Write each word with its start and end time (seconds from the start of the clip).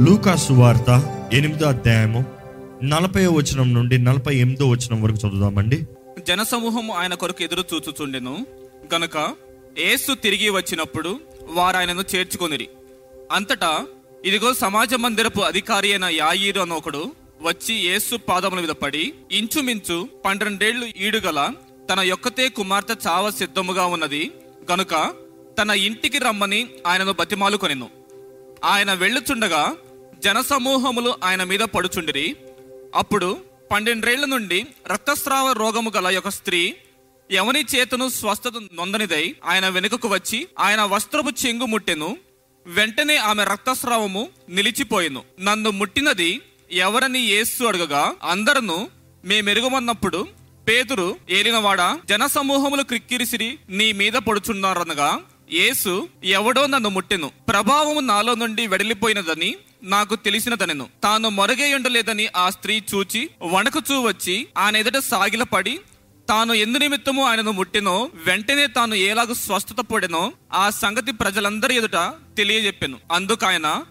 లూకాసు 0.00 0.52
వార్త 0.52 0.88
ఎనిమిదో 1.32 1.66
అధ్యాయము 1.66 2.24
నలభై 2.84 3.26
వచనం 3.26 3.74
నుండి 3.74 3.98
నలభై 3.98 4.36
ఎనిమిదో 4.36 4.68
వచనం 4.68 5.02
వరకు 5.02 5.16
చదువుదామండి. 5.16 5.86
జనసమూహం 6.26 6.90
ఆయన 6.90 7.14
కొరకు 7.14 7.42
ఎదురు 7.42 7.64
చూచుచుండెను. 7.74 8.46
గనక 8.94 9.34
ఏసు 9.78 10.14
తిరిగి 10.14 10.50
వచ్చినప్పుడు 10.50 11.20
వారు 11.48 11.76
ఆయనను 11.76 12.04
చేర్చుకొనిరి. 12.14 12.68
అంతటా 13.32 13.86
ఇదిగో 14.24 14.54
సమాజ 14.54 14.94
మందిరపు 14.94 15.40
అధికారి 15.40 15.90
అయిన 15.90 16.04
యాయీరు 16.04 16.60
అని 16.60 16.72
ఒకడు 16.72 17.12
వచ్చి 17.42 17.74
ఏసు 17.86 18.16
పాదముల 18.16 18.60
మీద 18.60 18.68
పడి 18.68 19.14
ఇంచుమించు 19.32 20.08
పన్నెండేళ్ళు 20.24 20.86
ఈడుగల 21.00 21.52
తన 21.92 22.00
యొక్కతే 22.00 22.48
కుమార్తె 22.48 22.94
చావ 23.06 23.30
సిద్ధముగా 23.30 23.84
ఉన్నది. 23.84 24.30
గనుక 24.72 25.12
తన 25.58 25.70
ఇంటికి 25.70 26.18
రమ్మని 26.18 26.66
ఆయనను 26.86 27.12
బతిమాలుకొనెను. 27.12 27.88
ఆయన 28.64 28.92
వెళ్ళుచుండగా 28.92 29.72
జనసమూహములు 30.20 31.14
ఆయన 31.24 31.44
మీద 31.44 31.60
పడుచుండిరి. 31.60 32.36
అప్పుడు 32.94 33.44
పన్నెండేళ్ళ 33.72 34.24
నుండి 34.24 34.66
రక్తస్రావ 34.86 35.52
రోగము 35.52 35.92
గల 35.96 36.18
ఒక 36.18 36.28
స్త్రీ 36.28 36.74
ఎవని 37.30 37.64
చేతను 37.76 38.08
స్వస్థత 38.08 38.52
నొందనిదై 38.72 39.36
ఆయన 39.44 39.68
వెనుకకు 39.68 40.08
వచ్చి 40.08 40.48
ఆయన 40.58 40.82
వస్త్రపు 40.82 41.46
చెంగు 41.46 41.64
ముట్టెను. 41.64 42.16
వెంటనే 42.66 43.16
ఆమె 43.16 43.44
రక్తస్రావము 43.44 44.28
నిలిచిపోయెను. 44.48 45.22
నన్ను 45.40 45.70
ముట్టినది 45.70 46.40
ఎవరని 46.72 47.22
ఏసు 47.22 47.64
అడగగా 47.64 48.14
అందరను 48.22 48.88
మేమెరుగమన్నప్పుడు 49.24 50.28
పేతురు 50.68 51.16
ఏలినవాడా 51.30 52.00
జనసమూహములు 52.08 52.82
క్రిక్కిరిసిరి 52.82 53.58
నీ 53.68 53.92
మీద 53.92 54.12
పడుచున్నారనగా 54.12 55.20
యేసు 55.52 56.08
ఎవడో 56.24 56.66
నన్ను 56.66 56.88
ముట్టెను. 56.88 57.30
ప్రభావము 57.48 58.00
నాలో 58.00 58.34
నుండి 58.34 58.66
వెడలిపోయినదని 58.66 59.56
నాకు 59.82 60.16
తెలిసినదనెను. 60.16 60.86
తాను 61.02 61.28
మరుగేయుండలేదని 61.28 62.28
ఆ 62.36 62.50
స్త్రీ 62.50 62.82
చూచి 62.94 63.30
వణకుచూ 63.42 64.00
వచ్చి 64.00 64.46
ఆయన 64.58 64.76
ఎదుట 64.76 64.96
సాగిలపడి 64.96 65.80
తాను 66.28 66.52
ఎందు 66.52 66.78
నిమిత్తము 66.78 67.22
ఆయనను 67.24 67.50
ముట్టినో 67.50 68.10
వెంటనే 68.26 68.66
తాను 68.66 68.94
ఎలాగ 68.94 69.32
స్వస్థత 69.32 69.80
పొడెనో 69.80 70.32
ఆ 70.52 70.70
సంగతి 70.70 71.12
ప్రజలందరి 71.12 71.76
ఎదుట 71.76 72.14
తెలియజెప్పెను. 72.36 72.98
అందుకాయన 73.12 73.84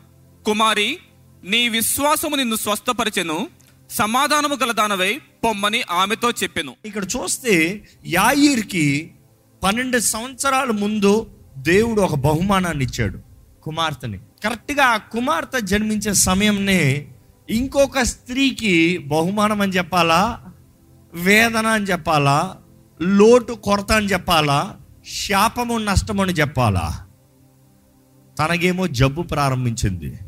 కుమారి 0.46 0.98
నీ 1.44 1.70
విశ్వాసము 1.70 2.36
నిన్ను 2.36 2.56
స్వస్థపరిచెను 2.56 3.48
సమాధానము 3.92 4.56
గలదానవై 4.56 5.22
పొమ్మని 5.44 5.84
ఆమెతో 5.92 6.32
చెప్పాను. 6.32 6.76
ఇక్కడ 6.86 7.04
చూస్తే 7.04 7.88
యాయిర్కి 8.06 9.12
పన్నెండు 9.64 10.00
సంవత్సరాల 10.00 10.72
ముందు 10.72 11.28
దేవుడు 11.60 12.02
ఒక 12.02 12.16
బహుమానాన్ని 12.16 12.86
ఇచ్చాడు 12.86 13.20
కుమార్తెని. 13.64 14.18
కరెక్ట్గా 14.18 14.84
ఆ 14.84 14.98
కుమార్తె 14.98 15.62
జన్మించే 15.62 16.14
సమయంనే 16.14 17.12
ఇంకొక 17.50 18.00
స్త్రీకి 18.00 18.98
బహుమానం 18.98 19.62
అని 19.62 19.72
చెప్పాలా? 19.72 20.46
వేదన 21.14 21.68
అని 21.68 21.86
చెప్పాలా? 21.86 22.58
లోటు 23.02 23.54
కొరత 23.54 23.92
అని 23.92 24.06
చెప్పాలా? 24.06 24.78
శాపము 25.08 25.78
నష్టము 25.78 26.24
అని 26.24 26.34
చెప్పాలా? 26.34 27.08
తనకేమో 28.40 28.88
జబ్బు 28.88 29.22
ప్రారంభించింది. 29.22 30.20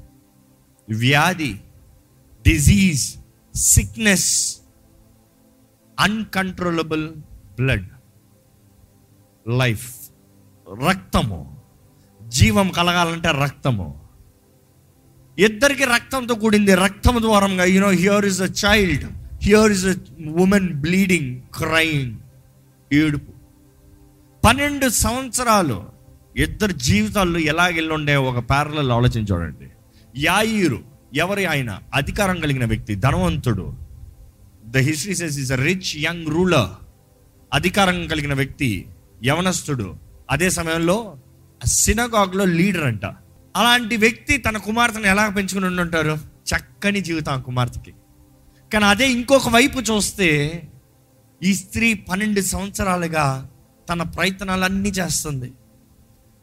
వ్యాధి 0.89 1.53
disease 2.47 3.17
sickness 3.57 4.57
uncontrollable 5.99 7.09
blood 7.55 7.89
life 9.49 9.95
రక్తము. 10.71 11.61
జీవం 12.27 12.69
కలగాలంటే 12.69 13.31
రక్తము. 13.31 14.01
ఇద్దరికి 15.39 15.83
రక్తంతో 15.83 16.35
కూడింది 16.35 16.75
రక్తం 16.75 17.21
ద్వారంగా 17.21 17.63
you know 17.63 17.89
here 17.89 18.25
is 18.25 18.41
a 18.41 18.47
child 18.65 19.05
here 19.43 19.71
is 19.71 19.85
a 19.85 19.95
woman 20.37 20.73
bleeding 20.73 21.41
crying 21.55 22.17
ఏడుపు. 22.93 23.31
పన్నెండు 24.45 24.89
సంవత్సరాలు 24.89 25.85
ఇద్దరు 26.37 26.71
జీవితాల్లో 26.71 27.39
ఎలాగెళ్ళుండే 27.39 28.15
ఒక 28.15 28.49
ప్యారలలో 28.49 28.95
ఆలోచన 28.95 29.21
చూడండి. 29.21 29.67
యాయిరు 30.17 30.79
ఎవరి 31.13 31.45
ఆయన? 31.45 31.79
అధికారం 31.93 32.39
కలిగిన 32.39 32.65
వ్యక్తి 32.65 32.95
ధనవంతుడు. 32.95 33.73
The 34.65 34.77
history 34.77 35.15
says 35.15 35.39
is 35.39 35.51
a 35.51 35.55
rich 35.55 35.97
young 35.97 36.27
ruler 36.27 36.85
అధికారం 37.53 38.07
కలిగిన 38.07 38.33
వ్యక్తి 38.33 38.85
యవనస్తుడు. 39.23 40.10
అదే 40.31 40.49
సమయంలో 40.49 41.17
సినగాగ్లో 41.65 42.45
లీడర్ 42.45 42.83
అంట. 42.83 43.05
అలాంటి 43.55 43.97
వ్యక్తి 43.97 44.37
తన 44.37 44.57
కుమార్తెను 44.57 45.05
ఎలా 45.05 45.29
పెంచుకుని 45.29 45.65
ఉండుంటారు? 45.65 46.17
చక్కని 46.17 47.01
జీవితం 47.01 47.33
ఆ 47.33 47.35
కుమార్తెకి. 47.35 47.93
కానీ 48.73 48.85
అదే 48.85 49.11
ఇంకొక 49.11 49.49
వైపు 49.49 49.79
చూస్తే 49.79 50.61
ఈ 51.43 51.53
స్త్రీ 51.53 51.93
పన్నెండు 51.93 52.41
సంవత్సరాలుగా 52.41 53.49
తన 53.89 54.03
ప్రయత్నాలన్నీ 54.03 54.89
చేస్తుంది. 54.89 55.51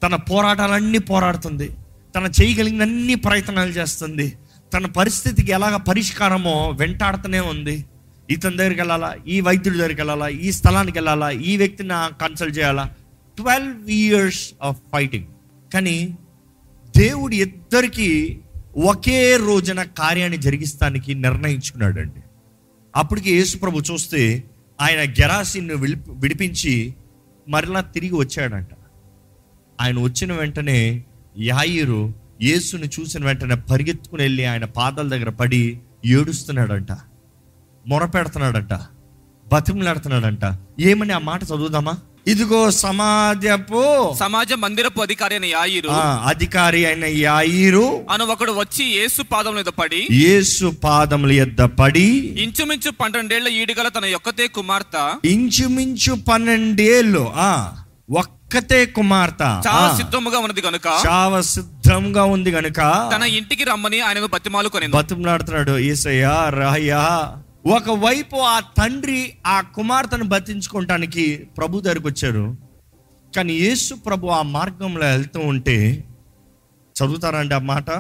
తన 0.03 0.17
పోరాటాలన్నీ 0.17 0.99
పోరాడుతుంది. 0.99 1.77
తన 2.17 2.31
చేయగలిగిన 2.43 2.83
అన్ని 2.83 3.15
ప్రయత్నాలు 3.15 3.71
చేస్తుంది. 3.71 4.39
తన 4.75 4.87
పరిస్థితికి 4.87 5.53
ఎలాగ 5.53 5.77
పరిష్కారమో 5.77 6.71
వెంటాడుతూనే 6.71 7.41
ఉంది. 7.41 7.85
ఇతని 8.31 8.57
దగ్గరికి 8.57 8.81
వెళ్ళాలా? 8.81 9.17
ఈ 9.27 9.41
వైద్యుడి 9.41 9.79
దగ్గరికి 9.79 10.01
వెళ్ళాలా? 10.01 10.29
ఈ 10.29 10.53
స్థలానికి 10.53 10.99
వెళ్ళాలా? 10.99 11.31
ఈ 11.31 11.57
వ్యక్తిని 11.57 12.19
కన్సల్ట్ 12.19 12.59
చేయాలా? 12.59 12.91
ట్వెల్వ్ 13.39 13.91
ఇయర్స్ 13.91 14.55
ఆఫ్ 14.63 14.77
ఫైటింగ్ 14.93 15.27
కానీ 15.75 16.19
దేవుడు 16.97 17.35
ఇద్దరికి 17.35 18.41
ఒకే 18.77 19.37
రోజున 19.37 19.83
కార్యాన్ని 19.83 20.39
జరిగిస్తానికి 20.39 21.15
నిర్ణయించుకున్నాడండి. 21.15 22.21
అప్పటికి 22.97 23.37
యేసుప్రభు 23.37 23.83
చూస్తే 23.93 24.45
ఆయన 24.81 25.11
గెరాసిన్ను 25.11 25.77
విడిపి 25.77 26.11
విడిపించి 26.11 26.95
మరలా 27.49 27.81
తిరిగి 27.81 28.15
వచ్చాడంట. 28.15 28.69
ఆయన 29.81 29.99
వచ్చిన 29.99 30.33
వెంటనే 30.33 31.05
యాయిరు 31.39 32.15
యేసుని 32.43 32.87
చూసిన 33.01 33.25
వెంటనే 33.25 33.55
పరిగెత్తుకుని 33.55 34.23
వెళ్ళి 34.23 34.45
ఆయన 34.45 34.65
పాదాల 34.65 35.09
దగ్గర 35.09 35.29
పడి 35.29 35.81
ఏడుస్తున్నాడంట. 36.07 36.93
మొరపెడుతున్నాడంట. 37.87 38.81
బతిమలాడుతున్నాడంట. 39.53 40.59
ఏమని 40.81 41.13
ఆ 41.13 41.19
మాట 41.19 41.43
చదువుదామా? 41.43 41.93
ఇదిగో 42.29 42.61
సమాజపు 42.79 43.83
సమాజ 44.19 44.53
మందిరపు 44.59 45.01
అధికారి 45.03 45.35
అయిన 45.35 45.47
యాయిరు. 45.51 45.91
ఆ, 45.95 46.03
అధికారి 46.27 46.81
అయిన 46.87 47.05
యాయిరు 47.21 47.85
అను 48.11 48.25
ఒకడు 48.27 48.53
వచ్చి 48.59 48.85
యేసు 48.97 49.21
పాదం 49.33 49.55
మీద 49.55 49.71
పడి 49.79 50.01
యేసు 50.19 50.67
పాదముల 50.85 51.33
యొద్ద 51.33 51.63
పడి 51.79 52.09
ఇంచుమించు 52.45 52.91
పన్నెండేళ్ళ 53.01 53.49
ఈడుగల 53.61 53.89
తన 53.89 54.07
యొక్కతే 54.15 54.47
కుమార్తె. 54.57 55.05
ఇంచుమించు 55.29 56.15
పన్నెండేళ్ళు 56.29 57.25
ఆ 57.43 57.51
ఒక్కతే 58.19 58.81
కుమార్తె. 58.97 59.51
చాలా 59.67 59.89
సిద్ధముగా 59.99 60.39
ఉన్నది 60.39 60.63
కనుక 60.63 60.87
చావ 61.07 61.33
సిద్ధంగా 61.49 62.23
ఉంది 62.35 62.51
గనుక 62.51 62.81
తన 63.15 63.25
ఇంటికి 63.39 63.65
రమ్మని 63.65 64.01
ఆయనను 64.03 64.29
బతిమాలుకొనెను 64.29 64.97
బతిమలాడుతున్నాడు 64.97 65.75
ఏసయ్యా 65.91 66.35
రాయ్యా. 66.57 67.03
ఒకవైపు 67.67 68.37
ఆ 68.37 68.61
తండ్రి 68.61 69.35
ఆ 69.47 69.61
కుమార్తెను 69.61 70.25
బతించుకోవటానికి 70.25 71.49
ప్రభు 71.59 71.81
దగ్గరికి 71.81 72.07
వచ్చారు. 72.07 72.57
కానీ 73.37 73.53
యేసు 73.53 73.95
ప్రభు 73.95 74.27
ఆ 74.27 74.43
మార్గంలో 74.43 75.07
వెళ్తూ 75.07 75.41
ఉంటే 75.41 76.05
చదువుతారండి 76.97 77.55
ఆ 77.55 77.59
మాట? 77.59 77.91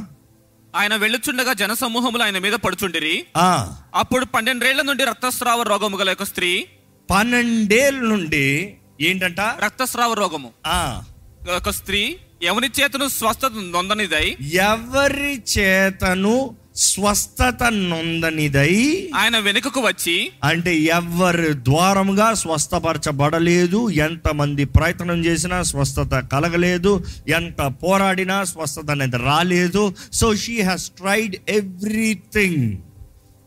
ఆయన 0.76 0.96
వెళ్ళుచుండగా 0.96 1.52
జనసమూహములు 1.52 2.22
ఆయన 2.22 2.38
మీద 2.38 2.52
పడుచుండిరి. 2.52 3.24
ఆ. 3.36 3.76
అప్పుడు 3.94 4.24
పన్నెండేళ్ళ 4.24 4.82
నుండి 4.82 5.04
రక్తస్రావ 5.04 5.62
రోగము 5.62 5.96
గల 5.96 6.12
ఒక 6.12 6.22
స్త్రీ 6.22 6.66
పన్నెండేళ్ళ 7.10 8.00
నుండి 8.00 8.76
ఏంటంట? 9.00 9.40
రక్తస్రావ 9.40 10.12
రోగము. 10.12 10.50
ఆ. 10.66 11.02
ఒక 11.56 11.70
స్త్రీ 11.70 12.16
ఎవని 12.42 12.68
చేతను 12.80 13.08
స్వస్థత 13.08 13.52
నొందనిదై? 13.72 14.36
ఎవరి 14.40 15.42
చేతను 15.58 16.56
స్వస్థత 16.78 17.62
నొందనిదై 17.62 18.72
ఆయన 19.14 19.38
వెనుకకు 19.38 19.80
వచ్చి 19.80 20.30
అంటే 20.44 20.74
ఎవరి 20.76 21.54
ద్వారముగా 21.62 22.34
స్వస్థపరచబడలేదు 22.34 23.90
ఎంతమంది 23.90 24.64
ప్రయత్నం 24.64 25.24
చేసినా 25.24 25.62
స్వస్థత 25.62 26.14
కలగలేదు 26.32 26.92
ఎంత 27.28 27.60
పోరాడినా 27.82 28.44
స్వస్థత 28.44 28.90
అనేది 28.90 29.16
రాలేదు. 29.16 29.94
So 30.12 30.34
she 30.34 30.60
has 30.60 30.90
tried 30.90 31.36
everything 31.48 32.64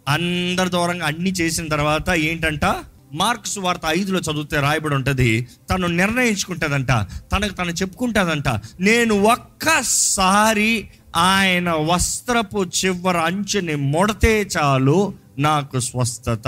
అందరి 0.07 0.69
దూరంగా 0.69 1.06
అన్ని 1.06 1.31
చేసిన 1.31 1.68
తర్వాత 1.68 2.10
ఏంటంట? 2.10 2.66
మార్క్స్ 3.13 3.57
వార్త 3.60 3.81
ఐదులో 3.88 4.19
చదివితే 4.19 4.60
రాయబడి 4.60 4.95
ఉంటుంది 4.95 5.48
తను 5.72 5.88
నిర్ణయించుకుంటుందంట 5.88 6.92
తనకు 7.31 7.54
తను 7.54 7.72
చెప్పుకుంటుందంట 7.72 8.50
నేను 8.80 9.16
ఒక్కసారి 9.24 10.89
ఆయన 11.16 11.72
వస్త్రపు 11.72 12.63
చివర 12.63 13.18
అంచుని 13.18 13.75
ముడతే 13.75 14.42
చాలు 14.42 15.13
నాకు 15.40 15.80
స్వస్థత. 15.80 16.48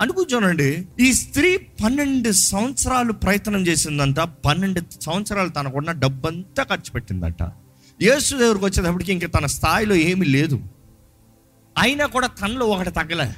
అనుకుంటానండి 0.00 0.86
ఈ 1.00 1.12
స్త్రీ 1.12 1.56
పన్నెండు 1.56 2.32
సంవత్సరాలు 2.32 3.12
ప్రయత్నం 3.12 3.66
చేసిందంట. 3.66 4.20
పన్నెండు 4.20 4.82
సంవత్సరాలు 5.02 5.48
తనకున్న 5.48 5.92
డబ్బంతా 5.92 6.62
ఖర్చు 6.62 6.92
పెట్టిందంట. 6.92 7.42
యేసు 8.02 8.36
దగ్గరకు 8.36 8.64
వచ్చేటప్పటికి 8.64 9.12
ఇంకా 9.12 9.26
తన 9.26 9.46
స్థాయిలో 9.46 9.94
ఏమీ 9.94 10.26
లేదు. 10.26 10.60
అయినా 11.78 12.06
కూడా 12.06 12.26
తనలో 12.26 12.66
ఒకటి 12.66 12.90
తగ్గలే. 12.90 13.32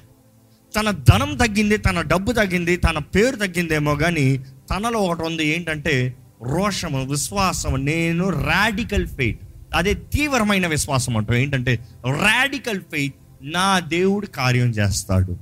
తన 0.76 0.90
ధనం 0.90 1.36
తగ్గింది 1.36 1.76
తన 1.76 2.00
డబ్బు 2.00 2.32
తగ్గింది 2.32 2.76
తన 2.76 2.98
పేరు 2.98 3.36
తగ్గిందేమో 3.36 3.94
కానీ 3.94 4.44
తనలో 4.70 4.98
ఒకటి 4.98 5.22
ఉంది 5.22 5.46
ఏంటంటే 5.46 6.14
రోషము 6.42 7.04
విశ్వాసం 7.04 7.84
నేను 7.84 8.28
రాడికల్ 8.28 9.06
ఫెయిట్ 9.06 9.40
అదే 9.74 9.94
తీవ్రమైన 9.94 10.66
విశ్వాసం 10.66 11.16
అంటాం. 11.16 11.36
ఏంటంటే 11.36 11.72
రాడికల్ 12.06 12.80
ఫెయిత్ 12.80 13.14
నా 13.42 13.78
దేవుడు 13.78 14.26
కార్యం 14.26 14.70
చేస్తాడు. 14.70 15.36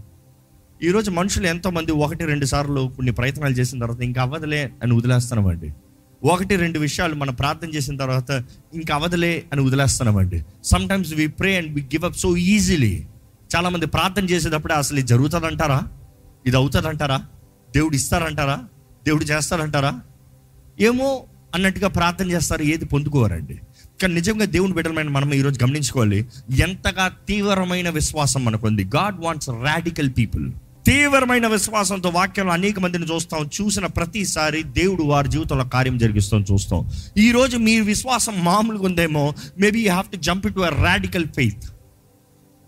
ఈరోజు 0.83 1.11
మనుషులు 1.11 1.47
ఎంతోమంది 1.47 1.93
ఒకటి 1.93 2.25
రెండు 2.25 2.47
సార్లు 2.47 2.93
కొన్ని 2.97 3.13
ప్రయత్నాలు 3.13 3.53
చేసిన 3.53 3.79
తర్వాత 3.81 4.01
ఇంకా 4.01 4.23
అవ్వదులే 4.23 4.73
అని 4.83 4.93
వదిలేస్తున్నామండి 4.93 5.73
ఒకటి 6.25 6.57
రెండు 6.57 6.79
విషయాలు 6.79 7.15
మనం 7.15 7.35
ప్రార్థన 7.35 7.69
చేసిన 7.69 7.97
తర్వాత 7.97 8.31
ఇంకా 8.75 8.95
అవదలే 8.95 9.45
అని 9.53 9.61
వదిలేస్తున్నామండి 9.61 10.45
sometimes 10.65 11.15
we 11.15 11.27
pray 11.27 11.57
and 11.57 11.75
we 11.75 11.83
give 11.83 12.05
up 12.05 12.17
so 12.17 12.37
easily 12.37 13.07
చాలామంది 13.57 13.87
ప్రార్థన 13.87 14.25
చేసేటప్పుడే 14.25 14.75
అసలు 14.75 14.99
ఇది 14.99 15.09
జరుగుతుందంటారా? 15.09 15.89
ఇది 16.47 16.57
అవుతుందంటారా? 16.57 17.19
దేవుడు 17.75 17.95
ఇస్తారంటారా? 17.95 18.65
దేవుడు 19.07 19.25
చేస్తారంటారా 19.25 20.01
ఏమో 20.81 21.25
అన్నట్టుగా 21.55 21.89
ప్రార్థన 21.89 22.31
చేస్తారు 22.31 22.63
ఏది 22.63 22.85
పొందుకోరండి. 22.85 23.61
కానీ 24.03 24.15
నిజంగా 24.15 24.45
దేవుని 24.45 24.73
బిడ్డలమైన 24.73 25.09
మనం 25.09 25.35
ఈరోజు 25.35 25.65
గమనించుకోవాలి. 25.65 26.27
ఎంతగా 26.59 27.09
తీవ్రమైన 27.29 27.89
విశ్వాసం 27.89 28.45
మనకుంది. 28.45 28.85
గాడ్ 28.85 29.25
వాంట్స్ 29.25 29.49
రాడికల్ 29.49 30.11
పీపుల్ 30.19 30.53
తీవ్రమైన 30.87 31.47
విశ్వాసంతో 31.47 32.09
వాక్యంలో 32.09 32.53
అనేక 32.53 32.79
మందిని 32.81 33.05
చూస్తాం. 33.05 33.51
చూసిన 33.61 33.87
ప్రతిసారి 33.87 34.63
దేవుడు 34.63 35.03
వారి 35.03 35.29
జీవితంలో 35.29 35.65
కార్యం 35.65 35.99
జరిగిస్తాం 35.99 36.45
చూస్తాం. 36.53 36.91
ఈ 37.19 37.31
రోజు 37.31 37.57
మీ 37.57 37.81
విశ్వాసం 37.81 38.45
మామూలుగా 38.45 38.85
ఉందేమో 38.85 39.35
maybe 39.61 39.81
you 39.81 39.91
have 39.91 40.07
to 40.07 40.17
jump 40.17 40.55
to 40.55 40.61
a 40.61 40.83
radical 40.83 41.27
faith 41.27 41.65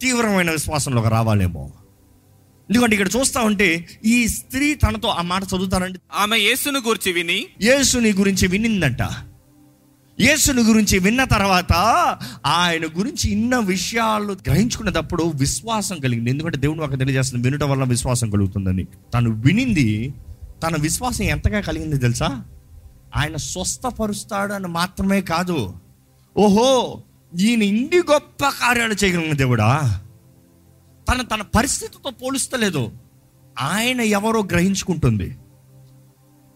తీవ్రమైన 0.02 0.50
విశ్వాసంలోకి 0.50 1.08
రావాలేమో. 1.08 1.70
ఎందుకంటే 2.70 2.96
ఇక్కడ 2.96 3.20
చూస్తా 3.20 3.40
ఉంటే 3.40 3.88
ఈ 4.04 4.28
స్త్రీ 4.28 4.74
తనతో 4.74 5.08
ఆ 5.08 5.22
మాట 5.22 5.42
చదువుతానంటే 5.42 5.98
ఆమె 6.16 6.38
యేసును 6.38 6.78
గూర్చి 6.78 7.12
విని 7.12 7.46
యేసుని 7.62 8.12
గురించి 8.12 8.48
వినిందంట. 8.48 8.98
యేసుని 10.20 10.62
గురించి 10.62 10.98
విన్న 10.98 11.24
తర్వాత 11.24 11.72
ఆయన 12.46 12.84
గురించి 12.84 13.30
ఇన్న 13.30 13.58
విషయాలు 13.58 14.32
గ్రహించుకునేటప్పుడు 14.32 15.22
విశ్వాసం 15.22 15.98
కలిగింది. 15.98 16.30
ఎందుకంటే 16.30 16.58
దేవుడు 16.58 16.82
ఒక 16.82 16.98
తెలియజేస్తుంది 16.98 17.50
వినటం 17.50 17.70
వల్ల 17.70 17.84
విశ్వాసం 17.84 18.30
కలుగుతుందని. 18.30 18.86
తను 19.14 19.30
వినింది 19.30 20.14
తన 20.62 20.76
విశ్వాసం 20.80 21.24
ఎంతగా 21.24 21.60
కలిగింది 21.60 21.98
తెలుసా? 21.98 22.44
ఆయన 23.16 23.36
స్వస్థపరుస్తాడు 23.36 24.52
అని 24.52 24.68
మాత్రమే 24.68 25.20
కాదు. 25.20 25.74
ఓహో 26.36 27.02
ఈయన 27.38 27.62
ఇన్ని 27.62 27.98
గొప్ప 28.12 28.44
కార్యాలు 28.44 28.94
చేయగలిగిన 29.04 29.32
దేవుడా? 29.32 30.00
తన 31.12 31.22
తన 31.22 31.42
పరిస్థితితో 31.42 32.10
పోలుస్తలేదు. 32.10 32.90
ఆయన 33.60 34.00
ఎవరో 34.00 34.42
గ్రహించుకుంటుంది. 34.42 35.36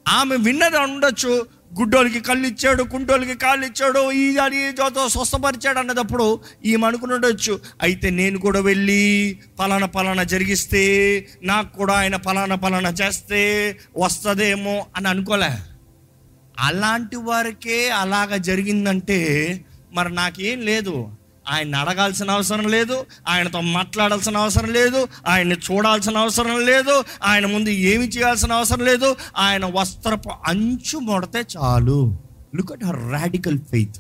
ఆమె 0.09 0.37
విన్నది 0.37 0.79
ఉండొచ్చు 0.79 1.47
గుడ్డోలకి 1.79 2.21
కళ్ళు 2.21 2.47
ఇచ్చాడు 2.47 2.83
కుంటోలకి 2.83 3.35
కాళ్ళు 3.35 3.65
ఇచ్చాడు 3.67 4.13
ఈ 4.13 4.25
అని 4.39 4.73
జోతో 4.73 5.09
స్వస్థపరిచాడు 5.09 5.79
అన్నదప్పుడు 5.79 6.41
ఈమె 6.65 6.87
అనుకుని 6.87 7.15
ఉండొచ్చు. 7.15 7.61
అయితే 7.83 8.11
నేను 8.11 8.39
కూడా 8.39 8.61
వెళ్ళి 8.61 9.03
పలానా 9.61 9.87
పలానా 9.87 10.23
జరిగిస్తే 10.23 10.85
నాకు 11.45 11.77
కూడా 11.77 11.95
ఆయన 11.95 12.17
పలానా 12.17 12.55
పలానా 12.55 12.91
చేస్తే 12.91 13.43
వస్తుందేమో 13.97 14.87
అని 14.97 15.09
అనుకోలే. 15.09 15.53
అలాంటి 16.59 17.17
వారికే 17.17 17.91
అలాగ 17.91 18.37
జరిగిందంటే 18.37 19.21
మరి 19.93 20.15
నాకేం 20.15 20.61
లేదు. 20.61 20.97
ఆయన 21.49 21.77
అడగాల్సిన 21.77 22.31
అవసరం 22.31 22.69
లేదు 22.69 23.07
ఆయనతో 23.29 23.61
మాట్లాడాల్సిన 23.61 24.37
అవసరం 24.37 24.73
లేదు 24.73 25.09
ఆయన్ని 25.29 25.55
చూడాల్సిన 25.55 26.17
అవసరం 26.17 26.67
లేదు 26.67 27.05
ఆయన 27.25 27.47
ముందు 27.47 27.69
ఏమి 27.71 28.09
చేయాల్సిన 28.09 28.53
అవసరం 28.53 28.85
లేదు 28.85 29.17
ఆయన 29.37 29.65
వస్త్రపు 29.65 30.31
అంచు 30.47 30.99
మొడితే 30.99 31.45
చాలు. 31.57 32.19
Look 32.57 32.73
at 32.73 32.85
her 32.85 33.13
radical 33.13 33.59
faith 33.59 33.97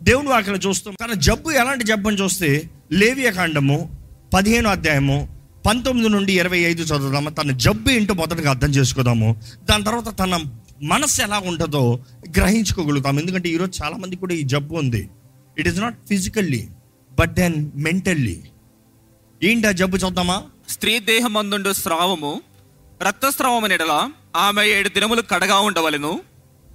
దేవుడు 0.00 0.28
అక్కడ 0.28 0.60
చూస్తాం 0.66 0.94
తన 0.94 1.12
జబ్బు 1.12 1.50
ఎలాంటి 1.50 1.84
జబ్బు 1.84 2.08
అని 2.08 2.18
చూస్తే 2.18 2.70
లేవియ 2.92 3.30
కాండము 3.30 3.98
పదిహేను 4.34 4.68
అధ్యాయము 4.68 5.28
పంతొమ్మిది 5.66 6.08
నుండి 6.08 6.32
ఇరవై 6.32 6.58
ఐదు 6.58 6.82
చదువుదాము. 6.82 7.30
తన 7.30 7.50
జబ్బు 7.50 7.90
ఏంటో 7.90 8.14
మొదటగా 8.14 8.50
అర్థం 8.50 8.68
చేసుకుందాము. 8.68 9.36
దాని 9.64 9.84
తర్వాత 9.84 10.18
తన 10.18 10.40
మనస్సు 10.82 11.22
ఎలా 11.22 11.38
ఉంటుందో 11.38 11.98
గ్రహించుకోగలుగుతాం 12.36 13.20
ఎందుకంటే 13.20 13.48
ఈరోజు 13.48 13.84
చాలామంది 13.84 14.16
కూడా 14.16 14.34
ఈ 14.34 14.42
జబ్బు 14.42 14.74
ఉంది. 14.74 15.08
It 15.58 15.68
is 15.68 15.80
not 15.80 15.98
physically 16.08 16.68
but 17.18 17.30
then 17.30 17.70
mentally 17.74 18.42
ఏంటి 19.42 19.68
ఆ 19.68 19.70
జబ్బు 19.70 19.96
చూద్దామా? 19.96 20.42
స్త్రీ 20.68 20.98
దేహమందుండు 20.98 21.72
స్రావము 21.72 22.42
రక్తస్రావము 23.02 23.66
నెడల 23.66 24.10
ఆమె 24.36 24.66
ఏడు 24.66 24.88
దినములు 24.88 25.22
కడగా 25.22 25.58
ఉండవలెను. 25.58 26.20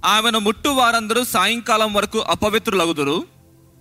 ఆమెను 0.04 0.38
ముట్టు 0.38 0.68
వారందరూ 0.68 1.24
సాయంకాలం 1.24 1.92
వరకు 1.92 2.18
అపవిత్రులగుదురు. 2.18 3.26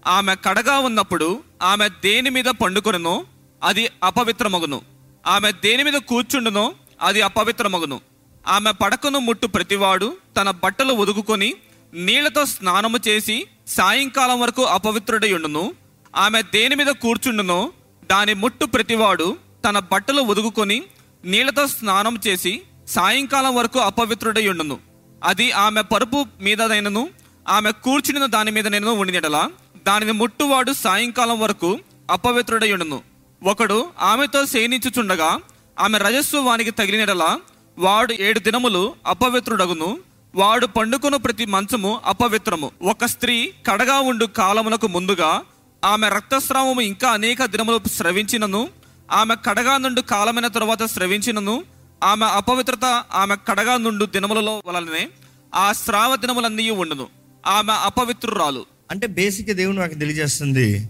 ఆమె 0.08 0.36
కడగా 0.36 0.80
ఉన్నప్పుడు 0.80 1.44
ఆమె 1.62 1.90
దేని 1.90 2.30
మీద 2.30 2.46
పండుకొనను 2.46 3.26
అది 3.64 3.90
అపవిత్రమగును. 4.04 4.82
ఆమె 5.28 5.52
దేని 5.52 5.84
మీద 5.84 5.94
కూర్చుండునో 5.94 6.74
అది 7.02 7.22
అపవిత్రమగును. 7.22 8.02
ఆమె 8.48 8.72
పడకను 8.72 9.20
ముట్టు 9.20 9.48
ప్రతివాడు 9.48 10.18
తన 10.38 10.52
బట్టలు 10.52 10.94
ఒదుగుకొని 10.94 11.54
నీళ్ళతో 11.94 12.46
స్నానము 12.46 13.00
చేసి 13.08 13.46
సాయంకాలం 13.68 14.40
వరకు 14.40 14.64
అపవిత్రుడై 14.64 15.34
ఉండును. 15.34 15.74
ఆమె 16.16 16.42
దేని 16.42 16.76
మీద 16.76 16.88
కూర్చుండునో 16.88 17.74
దాని 18.10 18.34
ముట్టు 18.34 18.66
ప్రతివాడు 18.66 19.38
తన 19.70 19.80
బట్టలు 19.80 20.22
ఒదుగుకొని 20.22 20.84
నీళ్ళతో 21.26 21.68
స్నానం 21.68 22.20
చేసి 22.28 22.62
సాయంకాలం 22.88 23.56
వరకు 23.56 23.80
అపవిత్రుడై 23.80 24.48
ఉండును. 24.48 24.80
అది 25.24 25.52
ఆమె 25.52 25.82
పరుపు 25.82 26.26
మీదనైనను 26.42 27.10
ఆమె 27.48 27.72
కూర్చుని 27.72 28.28
దాని 28.28 28.52
మీద 28.52 28.68
నేను 28.68 28.92
ఉండినడలా 28.92 29.52
దానిని 29.88 30.12
ముట్టువాడు 30.12 30.74
సాయంకాలం 30.74 31.40
వరకు 31.40 31.80
అపవిత్రుడై 32.12 32.72
ఉండును. 32.72 33.02
ఒకడు 33.44 33.90
ఆమెతో 34.02 34.46
శయనించుచుండగా 34.46 35.40
ఆమె 35.80 35.98
రజస్సు 35.98 36.38
వానికి 36.38 36.72
తగిలినడలా 36.72 37.40
వాడు 37.78 38.14
ఏడు 38.14 38.40
దినములు 38.40 38.96
అపవిత్రుడగును 39.08 40.00
వాడు 40.36 40.66
పండుకున్న 40.66 41.16
ప్రతి 41.16 41.46
మంచము 41.46 42.02
అపవిత్రము. 42.06 42.72
ఒక 42.84 43.06
స్త్రీ 43.06 43.54
కడగా 43.68 44.00
ఉండు 44.00 44.26
కాలమునకు 44.26 44.88
ముందుగా 44.88 45.42
ఆమె 45.84 46.10
రక్తస్రావము 46.10 46.82
ఇంకా 46.82 47.10
అనేక 47.10 47.46
దినములు 47.46 47.90
స్రవించినను. 47.90 48.70
ఆమె 49.12 49.36
కడగా 49.46 49.78
నుండి 49.78 50.02
కాలమైన 50.02 50.48
తరువాత 50.48 50.84
స్రవించినను. 50.84 51.64
ఆమె 52.04 52.26
అపవిత్రత 52.26 53.04
ఆమె 53.12 53.36
కడగా 53.36 53.78
నుండు 53.78 54.06
దినములలో 54.06 54.64
వలననే 54.66 55.10
ఆ 55.56 55.72
స్రావ 55.72 56.16
దినములన్నీ 56.16 56.70
ఉండను. 56.70 57.08
ఆమె 57.48 57.74
అపవిత్రురాలు. 57.74 58.66
అంటే 58.92 59.08
బేసిక్ 59.08 59.52
దేవుడు 59.52 59.78
నాకు 59.78 59.94
తెలియజేస్తుంది. 59.94 60.90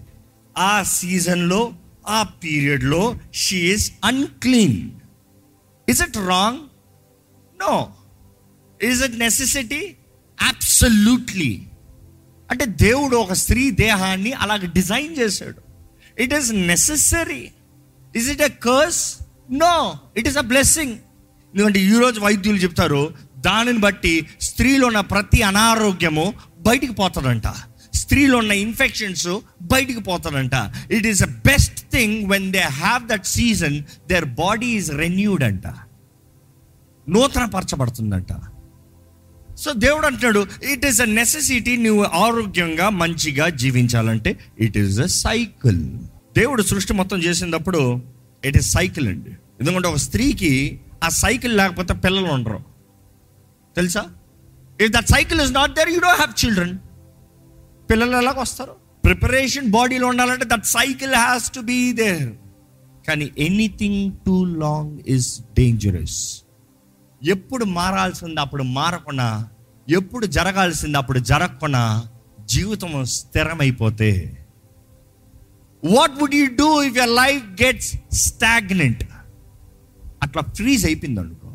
ఆ 0.58 0.82
సీజన్లో 0.82 1.72
ఆ 2.08 2.22
పీరియడ్లో 2.22 3.18
she is 3.34 3.92
unclean 4.04 4.90
is 5.88 6.02
it 6.02 6.16
wrong 6.16 6.58
no 7.60 7.92
is 8.82 9.02
it 9.02 9.18
necessity 9.18 9.96
absolutely 10.48 11.66
అంటే 12.52 12.64
దేవుడు 12.84 13.16
ఒక 13.16 13.32
స్త్రీ 13.42 13.64
దేహాన్ని 13.70 14.32
అలాగ 14.44 14.66
డిజైన్ 14.74 15.12
చేశాడు. 15.18 15.60
It 16.22 16.34
is 16.34 16.48
necessary 16.70 17.42
is 18.16 18.28
it 18.28 18.42
a 18.42 18.52
curse 18.68 19.02
no 19.64 19.74
it 20.16 20.28
is 20.28 20.38
a 20.44 20.46
blessing 20.52 20.94
ఎందుకంటే 21.54 21.80
ఈరోజు 21.80 22.18
వైద్యులు 22.20 22.58
చెప్తారు 22.58 23.02
దానిని 23.46 23.78
బట్టి 23.78 24.14
స్త్రీలో 24.40 24.86
ఉన్న 24.86 25.00
ప్రతి 25.12 25.40
అనారోగ్యము 25.42 26.26
బయటికి 26.66 26.94
పోతుందంట. 27.00 27.48
స్త్రీలో 27.94 28.36
ఉన్న 28.42 28.52
ఇన్ఫెక్షన్స్ 28.66 29.28
బయటికి 29.72 30.00
పోతుందంట. 30.00 30.56
It 30.90 31.06
is 31.06 31.22
a 31.22 31.30
best 31.48 31.80
thing 31.94 32.16
when 32.30 32.46
they 32.52 32.62
have 32.82 33.02
that 33.08 33.26
season 33.26 33.76
their 34.08 34.26
body 34.42 34.70
is 34.78 34.90
renewed 35.02 35.44
అంట. 35.50 35.66
నూతన 37.06 37.44
పరచబడుతుందంట 37.56 38.32
సో 39.62 39.72
దేవుడు 39.72 40.06
అంటున్నాడు 40.06 40.46
ఇట్ 40.72 40.86
ఈస్ 40.86 41.00
అ 41.00 41.04
నెసెసిటీ 41.04 41.76
నువ్వు 41.76 42.02
ఆరోగ్యంగా 42.02 42.88
మంచిగా 42.88 43.48
జీవించాలంటే 43.48 44.38
ఇట్ 44.58 44.78
ఈస్ 44.78 45.00
అ 45.00 45.06
సైకిల్ 45.06 45.80
దేవుడు 46.36 46.62
సృష్టి 46.62 46.92
మొత్తం 46.92 47.18
చేసినప్పుడు 47.18 48.02
ఇట్ 48.44 48.56
ఈస్ 48.56 48.72
సైకిల్ 48.72 49.08
అండి. 49.08 49.30
ఎందుకంటే 49.60 49.88
ఒక 49.88 49.96
స్త్రీకి 49.96 50.80
ఆ 51.04 51.08
సైకిల్ 51.08 51.56
లేకపోతే 51.56 51.94
పిల్లలు 51.94 52.26
ఉండరు. 52.26 52.60
తెలుసా? 53.76 54.04
If 54.80 54.90
that 54.90 55.06
cycle 55.06 55.40
is 55.40 55.52
not 55.52 55.74
there 55.74 55.88
you 55.88 56.00
don't 56.00 56.16
have 56.16 56.44
children 56.44 56.78
పిల్లలు 57.90 58.16
ఎలాగ 58.16 58.40
వస్తారు? 58.40 58.74
ప్రిపరేషన్ 59.04 59.70
బాడీలో 59.70 60.06
ఉండాలంటే 60.06 60.44
that 60.44 60.66
cycle 60.66 61.14
has 61.14 61.52
to 61.52 61.60
be 61.60 61.92
there 61.92 62.32
కానీ 63.08 63.30
anything 63.38 64.12
too 64.26 64.44
long 64.44 64.98
is 65.06 65.40
dangerous 65.40 66.42
ఎప్పుడు 67.22 67.64
మారాల్సింది 67.64 68.40
అప్పుడు 68.40 68.62
మారకుండా 68.62 69.48
ఎప్పుడు 69.88 70.26
జరగాల్సింది 70.26 70.98
అప్పుడు 70.98 71.18
జరగకుండా 71.18 72.04
జీవితం 72.40 73.04
స్థిరమైపోతే. 73.04 74.38
What 75.84 76.20
would 76.20 76.34
you 76.34 76.46
do 76.46 76.82
if 76.82 76.96
your 76.96 77.10
life 77.10 77.62
gets 77.62 77.96
stagnant 78.12 79.04
అట్లా 80.22 80.42
ఫ్రీజ్ 80.42 80.86
అయిపోయింది 80.86 81.20
అనుకో 81.20 81.48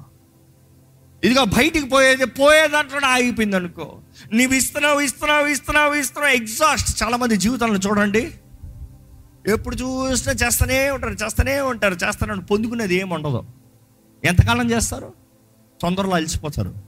ఇదిగో 1.24 1.44
బయటికి 1.44 1.86
పోయేది 1.86 2.26
పోయేదంటే 2.26 3.06
ఆగిపోయింది 3.06 3.56
అనుకో 3.56 3.98
నీవు 4.34 4.54
ఇస్తున్నావు 4.54 5.00
ఇస్తున్నావు 5.00 5.46
ఇస్తున్నావు 5.46 5.94
ఇస్తున్నావు 5.94 6.34
ఎగ్జాస్ట్ 6.34 7.04
చాలా 7.04 7.18
మంది 7.18 7.38
జీవితాలను 7.38 7.78
చూడండి. 7.78 8.32
ఎప్పుడు 9.48 9.76
చూసినా 9.76 10.34
చేస్తూనే 10.34 10.90
ఉంటారు 10.90 11.14
చేస్తూనే 11.14 11.60
ఉంటారు 11.60 11.94
చేస్తూనే 11.94 12.42
పొందుకునేది 12.42 12.96
ఏమి 12.96 13.14
ఉండదు 13.14 13.46
ఎంతకాలం 14.26 14.72
చేస్తారు? 14.72 15.14
తొందరలో 15.82 16.12
అలసిపోతారు. 16.12 16.87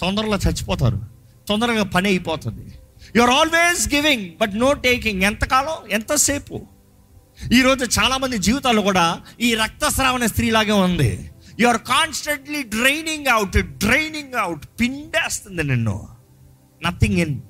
తొందరలో 0.00 0.36
చచ్చిపోతారు. 0.36 1.00
తొందరగా 1.48 1.84
పని 1.84 2.08
అయిపోతుంది. 2.08 2.74
You 3.16 3.22
are 3.22 3.30
always 3.30 3.94
giving 3.94 4.30
but 4.40 4.54
no 4.54 4.72
taking 4.72 5.22
ఎంతకాలం? 5.22 5.90
ఎంతసేపు? 5.90 6.66
ఈరోజు 7.52 8.00
చాలామంది 8.00 8.38
జీవితాలు 8.38 8.80
కూడా 8.80 9.20
ఈ 9.40 9.54
రక్తస్రావణ 9.54 10.26
స్త్రీలాగే 10.26 10.72
ఉంది. 10.72 11.30
You 11.60 11.68
are 11.68 11.78
constantly 11.78 12.62
draining 12.62 13.26
out 13.26 13.56
draining 13.58 14.34
out 14.34 14.64
పిండేస్తుంది 14.80 15.62
నిన్ను. 15.62 16.08
Nothing 16.82 17.18
in 17.18 17.40